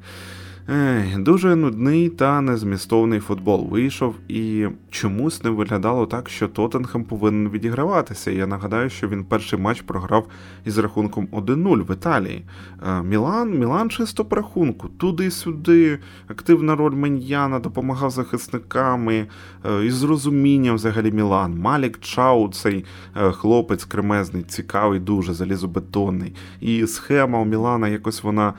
Дуже 1.16 1.56
нудний 1.56 2.08
та 2.08 2.40
незмістовний 2.40 3.20
футбол 3.20 3.66
вийшов, 3.70 4.14
і 4.28 4.66
чомусь 4.90 5.44
не 5.44 5.50
виглядало 5.50 6.06
так, 6.06 6.28
що 6.28 6.48
Тоттенхем 6.48 7.04
повинен 7.04 7.50
відіграватися. 7.50 8.30
Я 8.30 8.46
нагадаю, 8.46 8.90
що 8.90 9.08
він 9.08 9.24
перший 9.24 9.58
матч 9.58 9.80
програв 9.80 10.26
із 10.64 10.78
рахунком 10.78 11.28
1-0 11.32 11.86
в 11.86 11.92
Італії. 11.92 12.44
Е, 12.86 13.02
Мілан, 13.02 13.58
Мілан 13.58 13.90
чисто 13.90 14.24
по 14.24 14.36
рахунку, 14.36 14.88
туди-сюди. 14.88 15.98
Активна 16.28 16.76
роль 16.76 16.94
Меньяна 16.94 17.58
допомагав 17.58 18.10
захисниками, 18.10 19.26
е, 19.64 19.86
із 19.86 20.02
розумінням 20.02 20.74
взагалі 20.74 21.12
Мілан. 21.12 21.58
Малік 21.58 22.00
Чау, 22.00 22.48
цей 22.48 22.84
е, 23.16 23.32
хлопець 23.32 23.84
кремезний, 23.84 24.42
цікавий, 24.42 25.00
дуже 25.00 25.34
залізобетонний. 25.34 26.34
І 26.60 26.86
схема 26.86 27.40
у 27.40 27.44
Мілана 27.44 27.88
якось 27.88 28.22
вона 28.22 28.54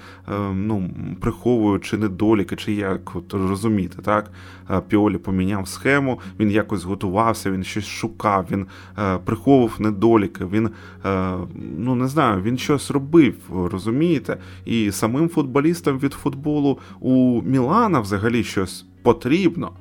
ну, 0.53 0.89
приховуючи 1.21 1.97
недоліки, 2.01 2.55
чи 2.55 2.73
як 2.73 3.15
от, 3.15 3.33
розуміти, 3.33 3.97
так? 4.03 4.31
Е, 4.69 4.81
Піолі 4.87 5.17
поміняв 5.17 5.67
схему, 5.67 6.19
він 6.39 6.51
якось 6.51 6.83
готувався, 6.83 7.51
він 7.51 7.63
щось 7.63 7.85
шукав, 7.85 8.47
він 8.51 8.65
е, 8.99 9.17
приховував 9.17 9.75
недоліки, 9.79 10.45
він 10.45 10.69
е, 11.05 11.33
ну 11.77 11.95
не 11.95 12.07
знаю, 12.07 12.41
він 12.41 12.57
щось 12.57 12.91
робив, 12.91 13.35
розумієте? 13.71 14.37
І 14.65 14.91
самим 14.91 15.29
футболістам 15.29 15.99
від 15.99 16.13
футболу 16.13 16.79
у 16.99 17.41
Мілана 17.41 17.99
взагалі 17.99 18.43
щось 18.43 18.85
потрібно. 19.03 19.71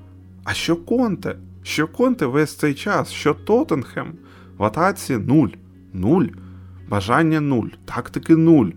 А 0.45 0.53
що 0.53 0.77
Конте? 0.77 1.37
Що 1.63 1.89
Конте 1.89 2.27
весь 2.27 2.55
цей 2.57 2.75
час? 2.75 3.11
Що 3.11 3.35
Тоттенхем? 3.35 4.13
В 4.59 4.65
атаці 4.65 5.19
нуль. 5.19 5.49
Нуль. 5.93 6.27
Бажання 6.89 7.41
нуль. 7.41 7.69
Тактики 7.85 8.37
нуль. 8.37 8.71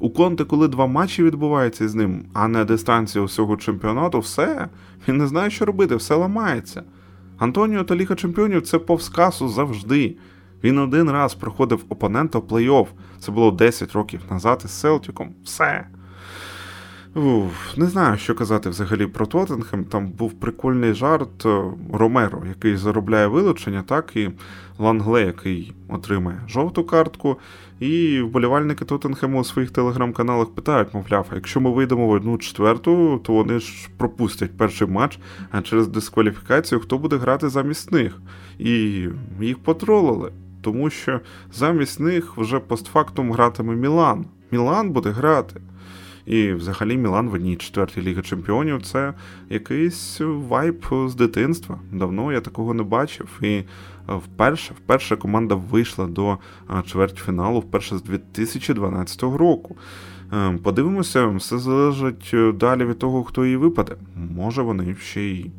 У 0.00 0.10
Конте, 0.10 0.44
коли 0.44 0.68
два 0.68 0.86
матчі 0.86 1.22
відбуваються 1.22 1.88
з 1.88 1.94
ним, 1.94 2.24
а 2.32 2.48
не 2.48 2.64
дистанція 2.64 3.24
усього 3.24 3.56
чемпіонату, 3.56 4.18
все, 4.18 4.68
він 5.08 5.16
не 5.16 5.26
знає, 5.26 5.50
що 5.50 5.64
робити, 5.64 5.96
все 5.96 6.14
ламається. 6.14 6.82
Антоніо 7.38 7.84
та 7.84 7.96
Ліга 7.96 8.14
Чемпіонів 8.14 8.62
це 8.62 8.78
повз 8.78 9.08
касу 9.08 9.48
завжди. 9.48 10.16
Він 10.64 10.78
один 10.78 11.10
раз 11.10 11.34
проходив 11.34 11.84
опонента 11.88 12.38
в 12.38 12.42
плей-офф. 12.42 12.86
Це 13.18 13.32
було 13.32 13.50
10 13.50 13.92
років 13.92 14.20
назад 14.30 14.62
із 14.64 14.70
Селтіком. 14.70 15.34
Все. 15.44 15.86
Уф, 17.14 17.76
Не 17.76 17.86
знаю, 17.86 18.18
що 18.18 18.34
казати 18.34 18.70
взагалі 18.70 19.06
про 19.06 19.26
Тоттенхем. 19.26 19.84
Там 19.84 20.08
був 20.08 20.32
прикольний 20.32 20.92
жарт 20.92 21.46
е, 21.46 21.62
Ромеро, 21.92 22.42
який 22.48 22.76
заробляє 22.76 23.26
вилучення, 23.26 23.82
так, 23.82 24.16
і 24.16 24.30
Лангле, 24.78 25.22
який 25.22 25.72
отримає 25.88 26.40
жовту 26.48 26.84
картку. 26.84 27.36
І 27.80 28.20
вболівальники 28.20 28.84
Тоттенхему 28.84 29.40
у 29.40 29.44
своїх 29.44 29.70
телеграм-каналах 29.70 30.48
питають, 30.48 30.94
мовляв, 30.94 31.26
якщо 31.34 31.60
ми 31.60 31.70
вийдемо 31.70 32.06
в 32.06 32.10
одну 32.10 32.38
четверту, 32.38 33.20
то 33.24 33.32
вони 33.32 33.58
ж 33.58 33.88
пропустять 33.96 34.56
перший 34.56 34.86
матч, 34.86 35.18
а 35.50 35.62
через 35.62 35.88
дискваліфікацію 35.88 36.80
хто 36.80 36.98
буде 36.98 37.16
грати 37.16 37.48
замість 37.48 37.92
них. 37.92 38.18
І 38.58 38.70
їх 39.40 39.58
потролили, 39.58 40.32
тому 40.62 40.90
що 40.90 41.20
замість 41.52 42.00
них 42.00 42.36
вже 42.36 42.58
постфактум 42.58 43.32
гратиме 43.32 43.74
Мілан. 43.74 44.26
Мілан 44.50 44.90
буде 44.90 45.10
грати. 45.10 45.60
І 46.28 46.52
взагалі 46.52 46.96
Мілан 46.96 47.28
в 47.28 47.34
одній 47.34 47.56
четвертій 47.56 48.02
Ліги 48.02 48.22
Чемпіонів 48.22 48.82
це 48.82 49.14
якийсь 49.50 50.20
вайб 50.20 50.84
з 51.06 51.14
дитинства. 51.14 51.78
Давно 51.92 52.32
я 52.32 52.40
такого 52.40 52.74
не 52.74 52.82
бачив. 52.82 53.28
І 53.42 53.46
е, 53.46 53.64
вперше 54.06 54.74
вперше 54.74 55.16
команда 55.16 55.54
вийшла 55.54 56.06
до 56.06 56.38
е, 56.70 56.82
чвертьфіналу 56.86 57.60
вперше 57.60 57.98
з 57.98 58.02
2012 58.02 59.22
року. 59.22 59.76
Е, 60.32 60.58
подивимося, 60.62 61.26
все 61.26 61.58
залежить 61.58 62.34
далі 62.54 62.84
від 62.84 62.98
того, 62.98 63.24
хто 63.24 63.44
її 63.44 63.56
випаде. 63.56 63.96
Може 64.16 64.62
вони 64.62 64.96
ще 65.00 65.20
й 65.20 65.50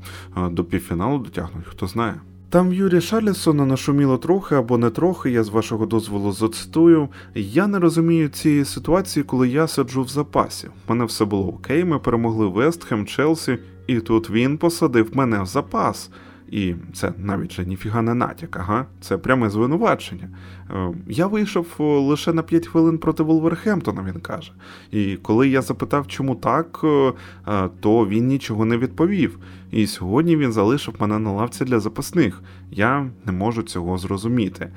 до 0.49 0.63
півфіналу 0.63 1.17
дотягнуть, 1.17 1.65
хто 1.65 1.87
знає. 1.87 2.21
Там 2.51 2.73
Юрі 2.73 3.01
Шарлісона 3.01 3.65
нашуміло 3.65 4.17
трохи 4.17 4.55
або 4.55 4.77
не 4.77 4.89
трохи, 4.89 5.31
я 5.31 5.43
з 5.43 5.49
вашого 5.49 5.85
дозволу 5.85 6.31
зацитую. 6.31 7.09
Я 7.35 7.67
не 7.67 7.79
розумію 7.79 8.29
цієї 8.29 8.65
ситуації, 8.65 9.23
коли 9.23 9.49
я 9.49 9.67
сиджу 9.67 10.03
в 10.03 10.07
запасі. 10.07 10.67
У 10.67 10.93
мене 10.93 11.05
все 11.05 11.25
було 11.25 11.47
окей, 11.47 11.85
ми 11.85 11.99
перемогли 11.99 12.47
Вестхем, 12.47 13.05
Челсі, 13.05 13.57
і 13.87 13.99
тут 13.99 14.29
він 14.29 14.57
посадив 14.57 15.09
мене 15.13 15.41
в 15.41 15.45
запас. 15.45 16.11
І 16.51 16.75
це 16.93 17.13
навіть 17.17 17.51
же 17.51 17.65
ніфіга 17.65 18.01
не 18.01 18.13
натяк, 18.13 18.57
ага, 18.57 18.85
це 19.01 19.17
пряме 19.17 19.49
звинувачення. 19.49 20.29
Е, 20.73 20.93
я 21.07 21.27
вийшов 21.27 21.67
е, 21.79 21.83
лише 21.83 22.33
на 22.33 22.43
5 22.43 22.67
хвилин 22.67 22.97
проти 22.97 23.23
Волверхемптона, 23.23 24.05
він 24.13 24.21
каже. 24.21 24.51
І 24.91 25.15
коли 25.15 25.49
я 25.49 25.61
запитав, 25.61 26.07
чому 26.07 26.35
так, 26.35 26.81
е, 26.83 27.69
то 27.79 28.07
він 28.07 28.27
нічого 28.27 28.65
не 28.65 28.77
відповів. 28.77 29.39
І 29.71 29.87
сьогодні 29.87 30.37
він 30.37 30.51
залишив 30.51 30.93
мене 30.99 31.19
на 31.19 31.31
лавці 31.31 31.65
для 31.65 31.79
запасних. 31.79 32.41
Я 32.71 33.09
не 33.25 33.31
можу 33.31 33.63
цього 33.63 33.97
зрозуміти. 33.97 34.71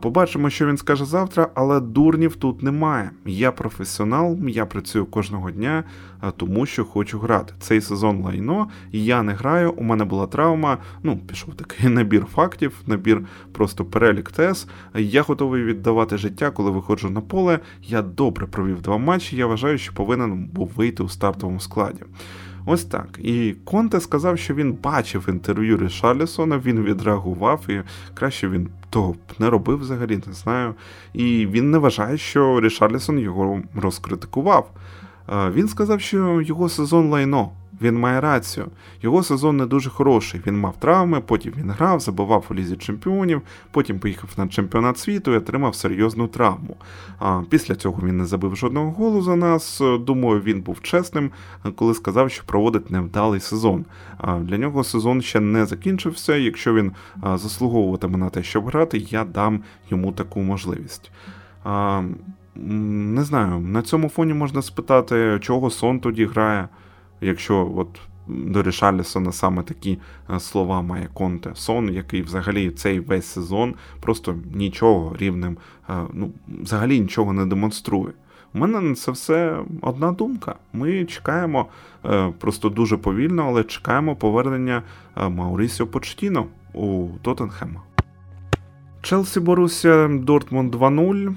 Побачимо, 0.00 0.50
що 0.50 0.66
він 0.66 0.76
скаже 0.76 1.04
завтра, 1.04 1.48
але 1.54 1.80
дурнів 1.80 2.36
тут 2.36 2.62
немає. 2.62 3.10
Я 3.26 3.52
професіонал, 3.52 4.38
я 4.48 4.66
працюю 4.66 5.06
кожного 5.06 5.50
дня, 5.50 5.84
тому 6.36 6.66
що 6.66 6.84
хочу 6.84 7.18
грати. 7.18 7.54
Цей 7.60 7.80
сезон 7.80 8.22
лайно, 8.22 8.68
я 8.92 9.22
не 9.22 9.32
граю, 9.32 9.72
у 9.72 9.82
мене 9.82 10.04
була 10.04 10.26
травма. 10.26 10.78
Ну, 11.02 11.18
пішов 11.18 11.54
такий 11.54 11.88
набір 11.88 12.24
фактів, 12.34 12.72
набір 12.86 13.26
просто 13.52 13.84
перелік 13.84 14.30
тез. 14.30 14.66
Я 14.94 15.22
готовий 15.24 15.64
віддавати 15.64 16.16
життя, 16.16 16.50
коли 16.50 16.70
виходжу 16.70 17.10
на 17.10 17.20
поле. 17.20 17.60
Я 17.82 18.02
добре 18.02 18.46
провів 18.46 18.82
два 18.82 18.98
матчі. 18.98 19.36
Я 19.36 19.46
вважаю, 19.46 19.78
що 19.78 19.94
повинен 19.94 20.44
був 20.52 20.72
вийти 20.76 21.02
у 21.02 21.08
стартовому 21.08 21.60
складі. 21.60 22.00
Ось 22.66 22.84
так. 22.84 23.18
І 23.22 23.54
Конте 23.64 24.00
сказав, 24.00 24.38
що 24.38 24.54
він 24.54 24.72
бачив 24.72 25.28
інтерв'ю 25.28 25.76
Рішарлісона, 25.78 26.58
він 26.58 26.82
відреагував, 26.82 27.64
і 27.68 27.82
краще 28.14 28.48
він 28.48 28.68
того 28.90 29.12
б 29.12 29.16
не 29.38 29.50
робив 29.50 29.78
взагалі, 29.78 30.20
не 30.26 30.32
знаю. 30.32 30.74
І 31.12 31.46
він 31.46 31.70
не 31.70 31.78
вважає, 31.78 32.18
що 32.18 32.60
Рішарлісон 32.60 33.18
його 33.18 33.62
розкритикував. 33.74 34.70
Він 35.28 35.68
сказав, 35.68 36.00
що 36.00 36.40
його 36.40 36.68
сезон 36.68 37.10
лайно. 37.10 37.50
Він 37.82 37.98
має 37.98 38.20
рацію. 38.20 38.66
Його 39.02 39.22
сезон 39.22 39.56
не 39.56 39.66
дуже 39.66 39.90
хороший. 39.90 40.40
Він 40.46 40.60
мав 40.60 40.76
травми, 40.80 41.20
потім 41.20 41.52
він 41.58 41.70
грав, 41.70 42.00
забував 42.00 42.44
у 42.50 42.54
лізі 42.54 42.76
чемпіонів, 42.76 43.42
потім 43.70 43.98
поїхав 43.98 44.30
на 44.36 44.48
чемпіонат 44.48 44.98
світу 44.98 45.32
і 45.32 45.36
отримав 45.36 45.74
серйозну 45.74 46.28
травму. 46.28 46.76
А 47.18 47.42
Після 47.50 47.74
цього 47.74 48.06
він 48.06 48.16
не 48.16 48.26
забив 48.26 48.56
жодного 48.56 48.90
голу 48.90 49.22
за 49.22 49.36
нас. 49.36 49.82
Думаю, 50.00 50.40
він 50.40 50.60
був 50.60 50.82
чесним, 50.82 51.30
коли 51.76 51.94
сказав, 51.94 52.30
що 52.30 52.44
проводить 52.46 52.90
невдалий 52.90 53.40
сезон. 53.40 53.84
А 54.18 54.38
Для 54.38 54.58
нього 54.58 54.84
сезон 54.84 55.22
ще 55.22 55.40
не 55.40 55.66
закінчився. 55.66 56.36
Якщо 56.36 56.74
він 56.74 56.92
заслуговуватиме 57.34 58.18
на 58.18 58.30
те, 58.30 58.42
щоб 58.42 58.66
грати, 58.66 58.98
я 58.98 59.24
дам 59.24 59.60
йому 59.90 60.12
таку 60.12 60.40
можливість. 60.40 61.10
не 62.56 63.24
знаю, 63.24 63.58
на 63.60 63.82
цьому 63.82 64.08
фоні 64.08 64.34
можна 64.34 64.62
спитати, 64.62 65.38
чого 65.40 65.70
сон 65.70 66.00
тоді 66.00 66.26
грає, 66.26 66.68
якщо 67.20 67.72
от 67.76 67.88
до 68.26 68.62
Рішалісона 68.62 69.32
саме 69.32 69.62
такі 69.62 69.98
е, 70.30 70.40
слова 70.40 70.82
має 70.82 71.08
Конте. 71.14 71.50
Сон, 71.54 71.94
який 71.94 72.22
взагалі 72.22 72.70
цей 72.70 73.00
весь 73.00 73.26
сезон 73.26 73.74
просто 74.00 74.34
нічого 74.54 75.16
рівним, 75.16 75.56
е, 75.88 75.94
ну, 76.12 76.30
взагалі 76.62 77.00
нічого 77.00 77.32
не 77.32 77.46
демонструє. 77.46 78.12
У 78.54 78.58
мене 78.58 78.80
на 78.80 78.94
це 78.94 79.12
все 79.12 79.58
одна 79.82 80.12
думка. 80.12 80.54
Ми 80.72 81.04
чекаємо 81.04 81.66
е, 82.04 82.32
просто 82.38 82.68
дуже 82.68 82.96
повільно, 82.96 83.44
але 83.48 83.64
чекаємо 83.64 84.16
повернення 84.16 84.82
Маурісіо 85.16 85.86
Почтіно 85.86 86.46
у 86.72 87.08
Тоттенхема. 87.22 87.80
Челсі 89.02 89.40
Борусsia 89.40 90.24
Дортмунд 90.24 90.74
2-0 90.74 91.34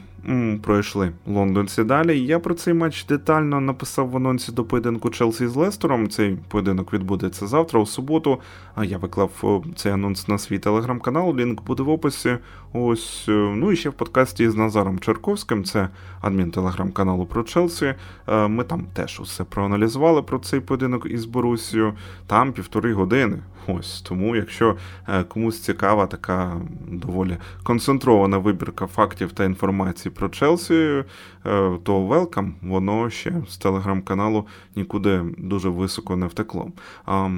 пройшли 0.64 1.12
лондонці 1.28 1.84
далі. 1.84 2.20
Я 2.20 2.40
про 2.40 2.54
цей 2.54 2.74
матч 2.74 3.06
детально 3.06 3.62
написав 3.62 4.10
в 4.10 4.18
анонсі 4.18 4.52
до 4.52 4.64
поєдинку 4.64 5.10
Челсі 5.10 5.48
з 5.48 5.56
Лестером. 5.56 6.10
Цей 6.10 6.38
поєдинок 6.48 6.94
відбудеться 6.94 7.48
завтра, 7.48 7.80
у 7.80 7.86
суботу. 7.86 8.40
А 8.76 8.86
я 8.86 8.98
виклав 8.98 9.62
цей 9.76 9.92
анонс 9.92 10.28
на 10.28 10.38
свій 10.38 10.60
телеграм-канал. 10.60 11.36
Лінк 11.38 11.64
буде 11.64 11.84
в 11.84 11.90
описі. 11.90 12.38
Ось, 12.74 13.26
е, 13.30 13.32
ну 13.32 13.72
і 13.72 13.76
ще 13.76 13.90
в 13.90 13.94
подкасті 13.94 14.50
з 14.50 14.56
Назаром 14.56 15.00
Черковським. 15.00 15.64
Це 15.64 15.90
адмін 16.22 16.52
телеграм-каналу 16.52 17.26
про 17.26 17.44
Челсі. 17.44 17.94
Е, 18.28 18.48
ми 18.48 18.64
там 18.64 18.86
теж 18.94 19.20
усе 19.20 19.44
проаналізували 19.44 20.22
про 20.22 20.40
цей 20.40 20.60
поєдинок 20.60 21.06
із 21.06 21.26
Борусією. 21.26 21.94
Там 22.28 22.54
півтори 22.54 22.94
години. 22.94 23.40
Ось 23.68 24.02
тому, 24.02 24.36
якщо 24.36 24.78
е, 25.08 25.24
комусь 25.24 25.60
цікава 25.60 26.08
така 26.08 26.62
доволі 26.88 27.38
концентрована 27.64 28.38
вибірка 28.38 28.88
фактів 28.88 29.32
та 29.32 29.44
інформації 29.44 30.14
про 30.16 30.30
Челсі, 30.30 30.74
е, 30.74 31.04
то 31.84 32.02
велкам, 32.02 32.56
воно 32.62 33.10
ще 33.10 33.34
з 33.50 33.58
телеграм-каналу 33.58 34.48
нікуди 34.76 35.22
дуже 35.38 35.70
високо 35.70 36.16
не 36.16 36.26
втекло. 36.26 36.72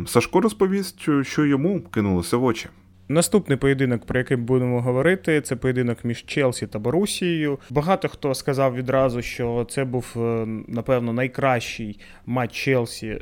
Сашко 0.06 0.42
розповість, 0.42 1.10
що 1.22 1.46
йому 1.46 1.82
кинулося 1.82 2.38
в 2.38 2.44
очі. 2.44 2.70
Наступний 3.12 3.58
поєдинок, 3.58 4.06
про 4.06 4.20
який 4.20 4.38
будемо 4.38 4.82
говорити, 4.82 5.42
це 5.42 5.56
поєдинок 5.56 6.06
між 6.06 6.26
Челсі 6.26 6.68
та 6.68 6.80
Борусією. 6.80 7.60
Багато 7.70 8.10
хто 8.10 8.36
сказав 8.36 8.76
відразу, 8.76 9.22
що 9.22 9.68
це 9.70 9.86
був, 9.86 10.06
е, 10.16 10.46
напевно, 10.68 11.14
найкращий 11.14 12.00
матч 12.26 12.52
Челсі 12.52 13.22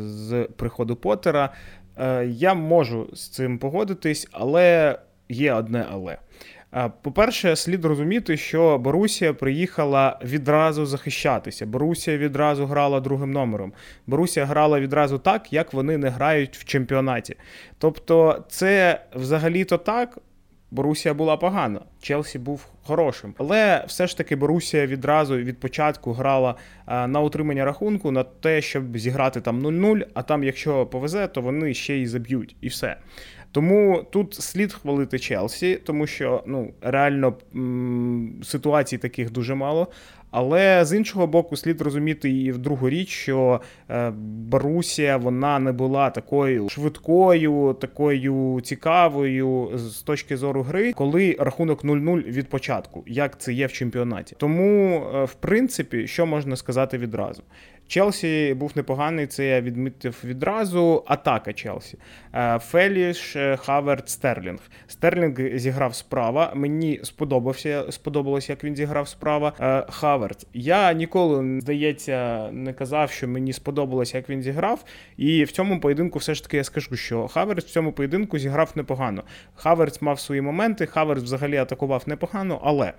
з 0.00 0.48
приходу 0.56 0.96
Поттера. 0.96 1.52
Е, 2.00 2.26
я 2.26 2.54
можу 2.54 3.08
з 3.12 3.28
цим 3.28 3.58
погодитись, 3.58 4.28
але 4.32 4.98
є 5.28 5.52
одне 5.52 5.86
але. 5.90 6.18
Е, 6.74 6.90
по-перше, 7.02 7.56
слід 7.56 7.84
розуміти, 7.84 8.36
що 8.36 8.78
Борусія 8.78 9.34
приїхала 9.34 10.18
відразу 10.24 10.86
захищатися. 10.86 11.66
Борусія 11.66 12.18
відразу 12.18 12.66
грала 12.66 13.00
другим 13.00 13.30
номером. 13.30 13.72
Борусія 14.06 14.46
грала 14.46 14.80
відразу 14.80 15.18
так, 15.18 15.52
як 15.52 15.72
вони 15.72 15.98
не 15.98 16.08
грають 16.08 16.56
в 16.56 16.64
чемпіонаті. 16.64 17.36
Тобто, 17.78 18.44
це 18.48 19.00
взагалі-то 19.14 19.78
так. 19.78 20.18
Борусія 20.70 21.14
була 21.14 21.36
погана, 21.36 21.80
Челсі 22.02 22.38
був 22.38 22.66
хорошим. 22.82 23.34
Але 23.38 23.84
все 23.86 24.06
ж 24.06 24.16
таки 24.16 24.36
Борусія 24.36 24.86
відразу 24.86 25.36
від 25.36 25.60
початку 25.60 26.12
грала 26.12 26.54
е, 26.86 27.06
на 27.06 27.20
утримання 27.20 27.64
рахунку, 27.64 28.10
на 28.10 28.22
те, 28.22 28.62
щоб 28.62 28.98
зіграти 28.98 29.40
там 29.40 29.66
0-0, 29.66 30.06
а 30.14 30.22
там, 30.22 30.44
якщо 30.44 30.86
повезе, 30.86 31.26
то 31.26 31.40
вони 31.40 31.74
ще 31.74 31.96
й 31.96 32.06
заб'ють, 32.06 32.56
і 32.60 32.68
все. 32.68 32.96
Тому 33.52 34.04
тут 34.10 34.34
слід 34.34 34.72
хвалити 34.72 35.18
Челсі, 35.18 35.76
тому 35.84 36.06
що 36.06 36.42
ну 36.46 36.70
реально 36.80 37.34
ситуацій 38.42 38.98
таких 38.98 39.30
дуже 39.30 39.54
мало. 39.54 39.88
Але 40.30 40.84
з 40.84 40.96
іншого 40.96 41.26
боку, 41.26 41.56
слід 41.56 41.80
розуміти 41.80 42.30
і 42.30 42.52
в 42.52 42.58
другу 42.58 42.90
річ, 42.90 43.08
що 43.08 43.60
е, 43.90 44.10
Барусія 44.26 45.16
вона 45.16 45.58
не 45.58 45.72
була 45.72 46.10
такою 46.10 46.68
швидкою, 46.68 47.76
такою 47.80 48.60
цікавою 48.62 49.70
з 49.74 50.02
точки 50.02 50.36
зору 50.36 50.62
гри, 50.62 50.92
коли 50.92 51.36
рахунок 51.38 51.84
0-0 51.84 52.22
від 52.22 52.48
початку, 52.48 53.04
як 53.06 53.40
це 53.40 53.52
є 53.52 53.66
в 53.66 53.72
чемпіонаті. 53.72 54.34
Тому, 54.38 55.02
е, 55.14 55.24
в 55.24 55.34
принципі, 55.34 56.06
що 56.06 56.26
можна 56.26 56.56
сказати 56.56 56.98
відразу? 56.98 57.42
Челсі 57.90 58.54
був 58.54 58.72
непоганий, 58.74 59.26
це 59.26 59.46
я 59.46 59.60
відмітив 59.60 60.22
відразу. 60.24 61.04
Атака 61.06 61.52
Челсі. 61.52 61.98
Е, 62.34 62.58
Феліш, 62.58 63.36
е, 63.36 63.56
Хаверт, 63.56 64.08
Стерлінг. 64.08 64.60
Стерлінг 64.86 65.58
зіграв 65.58 65.94
справа. 65.94 66.52
Мені 66.54 67.00
сподобався, 67.02 67.84
сподобалось, 67.90 68.48
як 68.48 68.64
він 68.64 68.76
зіграв 68.76 69.08
справа. 69.08 69.52
Е, 69.60 69.86
Хаверт. 69.90 70.46
Я 70.54 70.92
ніколи, 70.92 71.60
здається, 71.60 72.48
не 72.52 72.72
казав, 72.72 73.10
що 73.10 73.28
мені 73.28 73.52
сподобалось, 73.52 74.14
як 74.14 74.28
він 74.28 74.42
зіграв. 74.42 74.84
І 75.16 75.44
в 75.44 75.52
цьому 75.52 75.80
поєдинку 75.80 76.18
все 76.18 76.34
ж 76.34 76.42
таки 76.42 76.56
я 76.56 76.64
скажу, 76.64 76.96
що 76.96 77.28
Хаверт 77.28 77.64
в 77.64 77.70
цьому 77.70 77.92
поєдинку 77.92 78.38
зіграв 78.38 78.72
непогано. 78.74 79.22
Хаверт 79.54 80.02
мав 80.02 80.20
свої 80.20 80.40
моменти, 80.40 80.86
Хаверт 80.86 81.22
взагалі 81.22 81.56
атакував 81.56 82.02
непогано, 82.06 82.60
але 82.62 82.92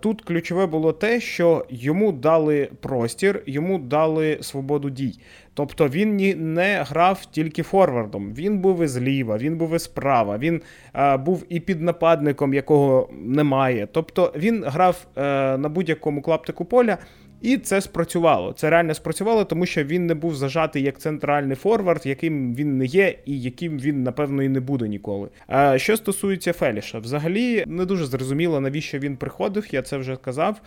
тут 0.00 0.22
ключове 0.22 0.66
було 0.66 0.92
те, 0.92 1.20
що 1.20 1.66
йому 1.70 2.12
дали 2.12 2.70
простір, 2.80 3.42
йому 3.46 3.78
дали 3.78 3.95
дали 3.96 4.38
свободу 4.40 4.90
дій. 4.90 5.18
Тобто 5.54 5.88
він 5.88 6.34
не 6.54 6.84
грав 6.88 7.24
тільки 7.24 7.62
форвардом, 7.62 8.34
він 8.34 8.58
був 8.58 8.82
і 8.82 8.86
зліва, 8.86 9.38
він 9.38 9.56
був 9.56 9.74
і 9.74 9.78
справа, 9.78 10.38
він 10.38 10.62
е, 10.94 11.16
був 11.16 11.44
і 11.48 11.60
під 11.60 11.82
нападником, 11.82 12.54
якого 12.54 13.08
немає. 13.12 13.88
Тобто 13.92 14.32
він 14.36 14.64
грав 14.66 15.06
е, 15.16 15.22
на 15.58 15.68
будь-якому 15.68 16.22
клаптику 16.22 16.64
поля. 16.64 16.98
І 17.40 17.58
це 17.58 17.80
спрацювало. 17.80 18.52
Це 18.52 18.70
реально 18.70 18.94
спрацювало, 18.94 19.44
тому 19.44 19.66
що 19.66 19.84
він 19.84 20.06
не 20.06 20.14
був 20.14 20.34
зажатий 20.34 20.82
як 20.82 20.98
центральний 20.98 21.56
форвард, 21.56 22.06
яким 22.06 22.54
він 22.54 22.78
не 22.78 22.84
є, 22.84 23.18
і 23.26 23.40
яким 23.40 23.78
він, 23.78 24.02
напевно, 24.02 24.42
і 24.42 24.48
не 24.48 24.60
буде 24.60 24.88
ніколи. 24.88 25.28
А 25.46 25.78
що 25.78 25.96
стосується 25.96 26.52
Феліша, 26.52 26.98
взагалі 26.98 27.64
не 27.66 27.84
дуже 27.84 28.06
зрозуміло, 28.06 28.60
навіщо 28.60 28.98
він 28.98 29.16
приходив, 29.16 29.66
я 29.70 29.82
це 29.82 29.96
вже 29.96 30.16
казав. 30.16 30.60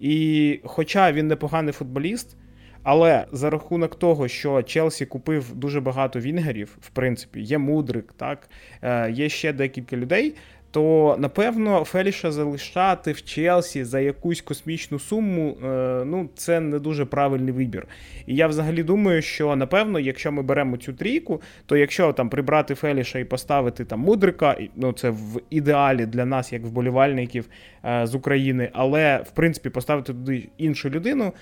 І 0.00 0.60
хоча 0.64 1.12
він 1.12 1.28
непоганий 1.28 1.72
футболіст, 1.72 2.36
але 2.84 3.24
за 3.32 3.50
рахунок 3.50 3.94
того, 3.94 4.28
що 4.28 4.62
Челсі 4.62 5.06
купив 5.06 5.54
дуже 5.54 5.80
багато 5.80 6.20
вінгерів, 6.20 6.76
в 6.80 6.88
принципі, 6.88 7.40
є 7.40 7.58
мудрик, 7.58 8.14
так 8.16 8.48
е, 8.82 9.10
є 9.10 9.28
ще 9.28 9.52
декілька 9.52 9.96
людей 9.96 10.34
то 10.74 11.16
напевно 11.18 11.84
Феліша 11.84 12.32
залишати 12.32 13.12
в 13.12 13.22
Челсі 13.22 13.84
за 13.84 14.00
якусь 14.00 14.40
космічну 14.40 14.98
суму, 14.98 15.56
е, 15.64 15.66
ну 16.04 16.28
це 16.36 16.60
не 16.60 16.78
дуже 16.78 17.04
правильний 17.04 17.52
вибір. 17.52 17.86
І 18.26 18.36
я 18.36 18.46
взагалі 18.46 18.82
думаю, 18.82 19.22
що 19.22 19.56
напевно, 19.56 20.00
якщо 20.00 20.32
ми 20.32 20.42
беремо 20.42 20.76
цю 20.76 20.92
трійку, 20.92 21.42
то 21.66 21.76
якщо 21.76 22.12
там 22.12 22.28
прибрати 22.28 22.74
Феліша 22.74 23.18
і 23.18 23.24
поставити 23.24 23.84
там 23.84 24.00
мудрика, 24.00 24.56
ну 24.76 24.92
це 24.92 25.10
в 25.10 25.40
ідеалі 25.50 26.06
для 26.06 26.24
нас, 26.24 26.52
як 26.52 26.62
вболівальників 26.62 27.48
е, 27.84 28.06
з 28.06 28.14
України, 28.14 28.70
але 28.72 29.16
в 29.26 29.30
принципі 29.30 29.70
поставити 29.70 30.12
туди 30.12 30.48
іншу 30.58 30.90
людину, 30.90 31.32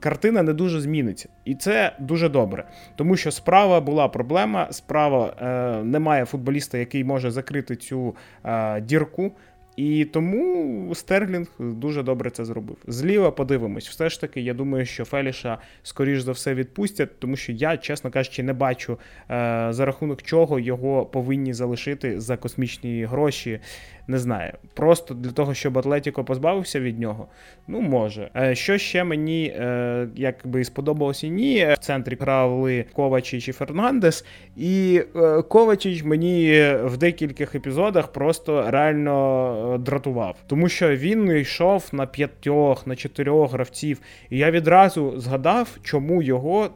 картина 0.00 0.42
не 0.42 0.52
дуже 0.52 0.80
зміниться. 0.80 1.28
І 1.44 1.54
це 1.54 1.96
дуже 1.98 2.28
добре, 2.28 2.64
тому 2.96 3.16
що 3.16 3.30
справа 3.30 3.80
була 3.80 4.08
проблема. 4.08 4.68
Справа 4.70 5.34
немає 5.84 6.24
футболіста, 6.24 6.78
який 6.78 7.04
може 7.04 7.30
закрити 7.30 7.76
цю 7.76 8.14
дірку. 8.82 9.32
І 9.76 10.04
тому 10.04 10.94
Стерлінг 10.94 11.46
дуже 11.58 12.02
добре 12.02 12.30
це 12.30 12.44
зробив. 12.44 12.76
Зліва 12.86 13.30
подивимось, 13.30 13.88
все 13.88 14.08
ж 14.08 14.20
таки, 14.20 14.40
я 14.40 14.54
думаю, 14.54 14.86
що 14.86 15.04
Феліша, 15.04 15.58
скоріш 15.82 16.20
за 16.20 16.32
все, 16.32 16.54
відпустять, 16.54 17.20
тому 17.20 17.36
що 17.36 17.52
я, 17.52 17.76
чесно 17.76 18.10
кажучи, 18.10 18.42
не 18.42 18.52
бачу 18.52 18.92
е, 18.92 19.66
за 19.70 19.84
рахунок 19.84 20.22
чого 20.22 20.58
його 20.58 21.06
повинні 21.06 21.52
залишити 21.52 22.20
за 22.20 22.36
космічні 22.36 23.04
гроші 23.04 23.60
не 24.08 24.18
знаю. 24.18 24.52
Просто 24.74 25.14
для 25.14 25.30
того, 25.30 25.54
щоб 25.54 25.78
Атлетіко 25.78 26.24
позбавився 26.24 26.80
від 26.80 27.00
нього. 27.00 27.26
Ну, 27.68 27.80
може. 27.80 28.30
Е, 28.36 28.54
що 28.54 28.78
ще 28.78 29.04
мені 29.04 29.46
е, 29.46 30.08
якби 30.16 30.64
сподобалося 30.64 31.28
ні. 31.28 31.66
В 31.74 31.78
центрі 31.78 32.16
грали 32.20 32.84
Ковачич 32.92 33.48
і 33.48 33.52
Фернандес, 33.52 34.24
і 34.56 35.02
Ковачич 35.48 36.04
мені 36.04 36.50
в 36.84 36.96
декількох 36.96 37.54
епізодах 37.54 38.12
просто 38.12 38.70
реально 38.70 39.63
дратував. 39.78 40.36
Тому 40.46 40.68
що 40.68 40.96
він 40.96 41.36
йшов 41.36 41.88
на 41.92 42.06
п'ятьох, 42.06 42.86
на 42.86 42.96
чотирьох 42.96 43.52
гравців. 43.52 44.00
І 44.30 44.38
я 44.38 44.50
відразу 44.50 45.14
згадав, 45.16 45.78
чому 45.82 46.22
його 46.22 46.70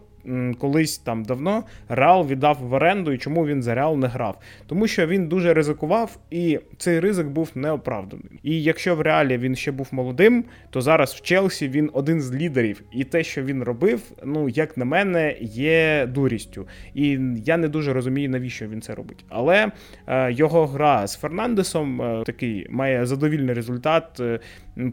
колись 0.59 0.99
там 0.99 1.25
давно 1.25 1.65
Реал 1.89 2.27
віддав 2.27 2.59
в 2.61 2.73
оренду 2.73 3.13
і 3.13 3.19
чому 3.19 3.47
він 3.47 3.63
за 3.63 3.75
Реал 3.75 3.99
не 3.99 4.07
грав. 4.07 4.39
Тому 4.67 4.87
що 4.87 5.07
він 5.07 5.29
дуже 5.29 5.55
ризикував, 5.55 6.19
і 6.31 6.61
цей 6.77 7.01
ризик 7.01 7.27
був 7.27 7.51
неоправданий. 7.55 8.41
І 8.43 8.63
якщо 8.63 8.97
в 8.97 9.01
реалі 9.01 9.39
він 9.39 9.57
ще 9.57 9.73
був 9.73 9.89
молодим, 9.91 10.45
то 10.71 10.81
зараз 10.81 11.15
в 11.15 11.21
Челсі 11.21 11.69
він 11.69 11.91
один 11.93 12.21
з 12.21 12.35
лідерів. 12.35 12.83
І 12.93 13.05
те, 13.05 13.25
що 13.25 13.43
він 13.43 13.63
робив, 13.63 14.01
ну 14.25 14.49
як 14.49 14.77
на 14.77 14.85
мене, 14.85 15.37
є 15.41 16.07
дурістю. 16.07 16.69
І 16.95 17.19
я 17.45 17.57
не 17.57 17.69
дуже 17.69 17.93
розумію, 17.93 18.31
навіщо 18.31 18.69
він 18.69 18.81
це 18.81 18.95
робить. 18.95 19.25
Але 19.29 19.73
е, 20.07 20.33
його 20.33 20.67
гра 20.67 21.07
з 21.07 21.17
Фернандесом 21.17 22.03
е, 22.03 22.23
такий 22.27 22.67
має 22.71 23.07
задовільний 23.07 23.55
результат. 23.55 24.21
Е, 24.21 24.41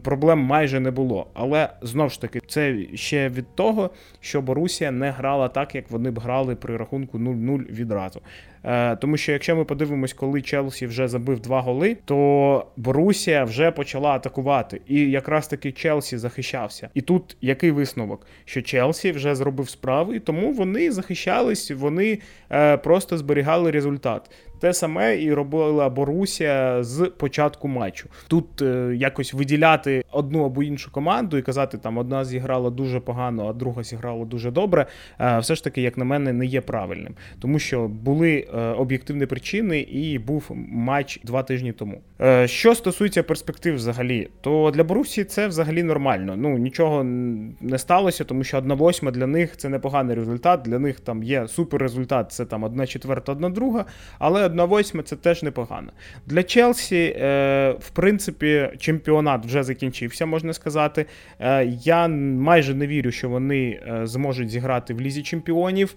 проблем 0.02 0.38
майже 0.38 0.80
не 0.80 0.90
було. 0.90 1.26
Але 1.34 1.68
знову 1.82 2.10
ж 2.10 2.20
таки, 2.20 2.40
це 2.48 2.76
ще 2.94 3.28
від 3.28 3.54
того, 3.54 3.90
що 4.20 4.42
Борусія 4.42 4.90
не 4.90 5.10
грала 5.16 5.48
так, 5.48 5.74
як 5.74 5.90
вони 5.90 6.10
б 6.10 6.18
грали 6.18 6.56
при 6.56 6.76
рахунку 6.76 7.18
0-0 7.18 7.70
відразу. 7.70 8.20
Е, 8.66 8.96
тому 8.96 9.16
що 9.16 9.32
якщо 9.32 9.56
ми 9.56 9.64
подивимось, 9.64 10.12
коли 10.12 10.42
Челсі 10.42 10.86
вже 10.86 11.08
забив 11.08 11.40
два 11.40 11.60
голи, 11.60 11.96
то 12.04 12.66
Борусія 12.76 13.44
вже 13.44 13.70
почала 13.70 14.10
атакувати. 14.10 14.80
І 14.88 15.10
якраз 15.10 15.48
таки 15.48 15.72
Челсі 15.72 16.18
захищався. 16.18 16.88
І 16.94 17.00
тут 17.00 17.36
який 17.40 17.70
висновок? 17.70 18.26
Що 18.44 18.62
Челсі 18.62 19.12
вже 19.12 19.34
зробив 19.34 19.68
справи, 19.68 20.16
і 20.16 20.20
тому 20.20 20.52
вони 20.52 20.92
захищались, 20.92 21.70
вони 21.70 22.18
е, 22.52 22.76
просто 22.76 23.18
зберігали 23.18 23.70
результат. 23.70 24.30
Те 24.60 24.72
саме 24.72 25.22
і 25.22 25.32
робила 25.32 25.88
Борусія 25.88 26.82
з 26.82 27.12
початку 27.18 27.68
матчу. 27.68 28.08
Тут 28.28 28.62
е, 28.62 28.92
якось 28.96 29.34
виділяти 29.34 30.04
одну 30.12 30.44
або 30.44 30.62
іншу 30.62 30.92
команду 30.92 31.36
і 31.36 31.42
казати, 31.42 31.78
там 31.78 31.98
одна 31.98 32.24
зіграла 32.24 32.70
дуже 32.70 33.00
погано, 33.00 33.48
а 33.48 33.52
друга 33.52 33.82
зіграла 33.82 34.24
дуже 34.24 34.50
добре. 34.50 34.86
Е, 35.20 35.38
все 35.38 35.54
ж 35.54 35.64
таки, 35.64 35.82
як 35.82 35.98
на 35.98 36.04
мене, 36.04 36.32
не 36.32 36.46
є 36.46 36.60
правильним, 36.60 37.14
тому 37.40 37.58
що 37.58 37.88
були 37.88 38.48
е, 38.54 38.55
об'єктивні 38.60 39.26
причини, 39.26 39.80
і 39.80 40.18
був 40.18 40.50
матч 40.68 41.20
два 41.24 41.42
тижні 41.42 41.72
тому. 41.72 42.00
Е, 42.20 42.48
що 42.48 42.74
стосується 42.74 43.22
перспектив, 43.22 43.74
взагалі, 43.74 44.28
то 44.40 44.70
для 44.74 44.84
Борусії 44.84 45.24
це 45.24 45.48
взагалі 45.48 45.82
нормально. 45.82 46.34
Ну 46.36 46.58
нічого 46.58 47.04
не 47.60 47.78
сталося, 47.78 48.24
тому 48.24 48.44
що 48.44 48.58
одна 48.58 48.74
восьма 48.74 49.10
для 49.10 49.26
них 49.26 49.56
це 49.56 49.68
непоганий 49.68 50.16
результат. 50.16 50.62
Для 50.62 50.78
них 50.78 51.00
там 51.00 51.22
є 51.22 51.48
супер 51.48 51.82
результат, 51.82 52.32
це 52.32 52.44
там 52.44 52.64
одна 52.64 52.86
четверта, 52.86 53.32
одна 53.32 53.50
друга, 53.50 53.84
але 54.18 54.44
одна 54.44 54.64
восьма 54.64 55.02
це 55.02 55.16
теж 55.16 55.42
непогано. 55.42 55.92
Для 56.26 56.42
Челсі, 56.42 57.16
е, 57.20 57.74
в 57.80 57.90
принципі, 57.90 58.68
чемпіонат 58.78 59.46
вже 59.46 59.62
закінчився, 59.62 60.26
можна 60.26 60.52
сказати. 60.52 61.06
Е, 61.40 61.64
я 61.64 62.08
майже 62.08 62.74
не 62.74 62.86
вірю, 62.86 63.10
що 63.10 63.28
вони 63.28 63.80
е, 63.88 64.06
зможуть 64.06 64.50
зіграти 64.50 64.94
в 64.94 65.00
лізі 65.00 65.22
чемпіонів 65.22 65.94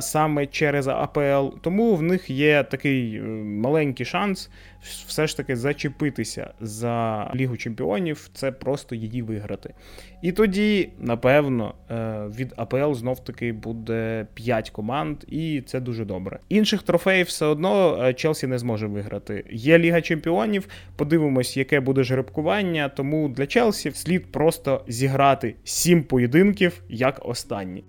саме 0.00 0.46
через 0.46 0.88
АПЛ. 0.88 1.56
Тому 1.60 1.79
в 1.80 2.02
них 2.02 2.30
є 2.30 2.62
такий 2.62 3.20
маленький 3.44 4.06
шанс 4.06 4.50
все 4.82 5.26
ж 5.26 5.36
таки 5.36 5.56
зачепитися 5.56 6.54
за 6.60 7.26
Лігу 7.34 7.56
Чемпіонів, 7.56 8.30
це 8.34 8.52
просто 8.52 8.94
її 8.94 9.22
виграти. 9.22 9.74
І 10.22 10.32
тоді, 10.32 10.88
напевно, 10.98 11.74
е, 11.90 11.94
від 12.38 12.52
АПЛ 12.56 12.92
знов-таки 12.92 13.52
буде 13.52 14.26
5 14.34 14.70
команд, 14.70 15.16
і 15.28 15.62
це 15.66 15.80
дуже 15.80 16.04
добре. 16.04 16.38
Інших 16.48 16.82
трофеїв 16.82 17.26
все 17.26 17.46
одно 17.46 18.04
е, 18.04 18.14
Челсі 18.14 18.46
не 18.46 18.58
зможе 18.58 18.86
виграти. 18.86 19.44
Є 19.50 19.78
Ліга 19.78 20.00
Чемпіонів, 20.00 20.68
подивимось, 20.96 21.56
яке 21.56 21.80
буде 21.80 22.02
жеребкування. 22.02 22.88
Тому 22.88 23.28
для 23.28 23.46
Челсі 23.46 23.90
слід 23.90 24.32
просто 24.32 24.84
зіграти 24.88 25.54
7 25.64 26.02
поєдинків 26.02 26.82
як 26.88 27.20
останні. 27.22 27.84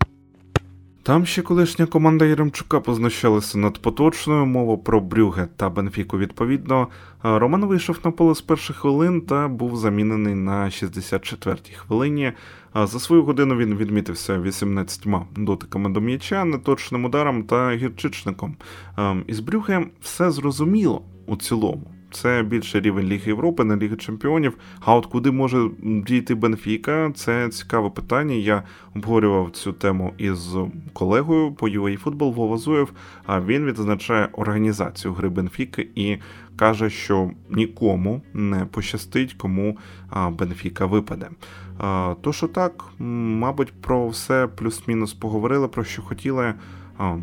Там 1.03 1.25
ще 1.25 1.41
колишня 1.41 1.85
команда 1.85 2.25
Єремчука 2.25 2.79
позначалася 2.79 3.57
над 3.57 3.77
поточною 3.77 4.45
мова 4.45 4.77
про 4.77 5.01
Брюге 5.01 5.47
та 5.57 5.69
Бенфіку. 5.69 6.17
Відповідно, 6.17 6.87
Роман 7.23 7.65
вийшов 7.65 7.99
на 8.05 8.11
поле 8.11 8.35
з 8.35 8.41
перших 8.41 8.75
хвилин 8.75 9.21
та 9.21 9.47
був 9.47 9.77
замінений 9.77 10.35
на 10.35 10.65
64-й 10.65 11.73
хвилині. 11.73 12.33
За 12.75 12.99
свою 12.99 13.23
годину 13.23 13.55
він 13.55 13.75
відмітився 13.75 14.39
18 14.39 15.07
дотиками 15.35 15.89
до 15.89 16.01
м'яча, 16.01 16.45
неточним 16.45 17.05
ударом 17.05 17.43
та 17.43 17.75
гірчичником. 17.75 18.55
Із 19.27 19.39
Брюге 19.39 19.85
все 20.01 20.31
зрозуміло 20.31 21.01
у 21.25 21.35
цілому. 21.35 21.91
Це 22.11 22.43
більше 22.43 22.79
рівень 22.79 23.05
Ліги 23.07 23.23
Європи, 23.27 23.63
не 23.63 23.75
Ліги 23.75 23.95
Чемпіонів. 23.95 24.57
А 24.79 24.95
от 24.95 25.05
куди 25.05 25.31
може 25.31 25.69
дійти 25.81 26.35
Бенфіка? 26.35 27.11
Це 27.15 27.49
цікаве 27.49 27.89
питання. 27.89 28.35
Я 28.35 28.63
обговорював 28.95 29.51
цю 29.51 29.73
тему 29.73 30.13
із 30.17 30.55
колегою 30.93 31.51
по 31.51 31.69
UA 31.69 31.97
Футбол 31.97 32.33
Вова 32.33 32.57
Зуєв, 32.57 32.93
А 33.25 33.41
він 33.41 33.65
відзначає 33.65 34.29
організацію 34.31 35.13
гри 35.13 35.29
Бенфіки 35.29 35.87
і 35.95 36.17
каже, 36.55 36.89
що 36.89 37.31
нікому 37.49 38.21
не 38.33 38.65
пощастить, 38.65 39.33
кому 39.33 39.77
Бенфіка 40.29 40.85
випаде. 40.85 41.29
То 42.21 42.33
що 42.33 42.47
так, 42.47 42.85
мабуть, 42.99 43.73
про 43.81 44.07
все 44.07 44.47
плюс-мінус 44.47 45.13
поговорили, 45.13 45.67
про 45.67 45.83
що 45.83 46.01
хотіли. 46.01 46.53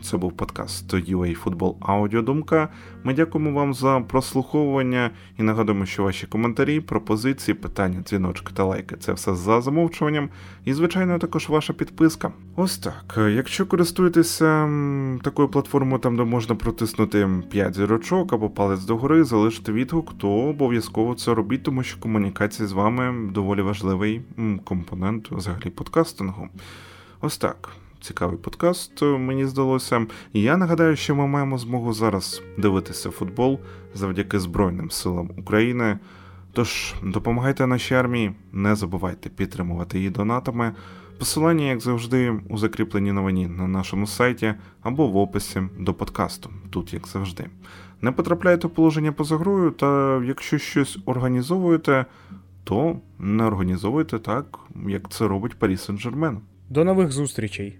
Це 0.03 0.17
був 0.17 0.33
подкаст 0.33 0.95
UA 0.95 1.43
Football 1.45 1.75
Аудіодумка. 1.81 2.69
Ми 3.05 3.15
дякуємо 3.15 3.53
вам 3.53 3.75
за 3.75 4.01
прослуховування 4.01 5.11
і 5.39 5.43
нагадуємо, 5.43 5.87
що 5.87 6.03
ваші 6.03 6.27
коментарі, 6.27 6.81
пропозиції, 6.81 7.55
питання, 7.55 8.01
дзвіночки 8.01 8.53
та 8.55 8.65
лайки 8.65 8.97
це 8.97 9.13
все 9.13 9.35
за 9.35 9.61
замовчуванням. 9.61 10.29
І, 10.65 10.75
звичайно, 10.75 11.19
також 11.19 11.49
ваша 11.49 11.73
підписка. 11.73 12.33
Ось 12.57 12.79
так. 12.79 13.19
Якщо 13.31 13.67
користуєтеся 13.67 14.71
такою 15.23 15.49
платформою, 15.49 15.99
там 15.99 16.17
де 16.17 16.25
можна 16.25 16.55
протиснути 16.55 17.29
5 17.51 17.75
зірочок 17.75 18.33
або 18.33 18.51
палець 18.51 18.85
догори, 18.85 19.25
залишити 19.25 19.73
відгук, 19.73 20.19
то 20.19 20.31
обов'язково 20.31 21.15
це 21.15 21.35
робіть, 21.35 21.63
тому 21.63 21.83
що 21.83 22.01
комунікація 22.01 22.69
з 22.69 22.73
вами 22.73 23.31
доволі 23.33 23.63
важливий 23.63 24.23
компонент 24.65 25.31
взагалі 25.31 25.71
подкастингу. 25.71 26.49
Ось 27.21 27.39
так 27.39 27.71
цікавий 28.01 28.39
подкаст, 28.39 29.03
мені 29.03 29.47
здалося. 29.47 30.07
Я 30.33 30.57
нагадаю, 30.57 30.97
що 30.97 31.15
ми 31.15 31.27
маємо 31.27 31.59
змогу 31.59 31.93
зараз 31.93 32.43
дивитися 32.59 33.11
футбол 33.11 33.61
завдяки 33.95 34.39
Збройним 34.39 34.91
силам 34.91 35.31
України. 35.39 35.99
Тож 36.53 36.95
допомагайте 37.03 37.67
нашій 37.67 37.95
армії, 37.95 38.33
не 38.53 38.75
забувайте 38.75 39.29
підтримувати 39.29 39.99
її 39.99 40.11
донатами. 40.11 40.75
Посилання, 41.19 41.65
як 41.65 41.81
завжди, 41.81 42.41
у 42.49 42.59
закріпленій 42.59 43.13
новині 43.13 43.47
на 43.47 43.69
нашому 43.69 44.07
сайті 44.07 44.55
або 44.83 45.07
в 45.07 45.17
описі 45.17 45.63
до 45.79 45.95
подкасту, 45.95 46.51
тут 46.71 46.95
як 46.95 47.09
завжди. 47.09 47.47
Не 48.03 48.13
потрапляйте 48.13 48.67
в 48.67 48.71
положення 48.71 49.13
поза 49.13 49.37
грою, 49.37 49.71
та 49.71 50.21
якщо 50.25 50.59
щось 50.59 50.99
організовуєте, 51.05 52.07
то 52.65 52.97
не 53.19 53.45
організовуйте 53.45 54.19
так, 54.19 54.59
як 54.89 55.11
це 55.11 55.29
робить 55.29 55.59
Парі 55.59 55.75
Сен-Жермен. 55.75 56.37
До 56.71 56.85
нових 56.85 57.13
зустрічей! 57.13 57.79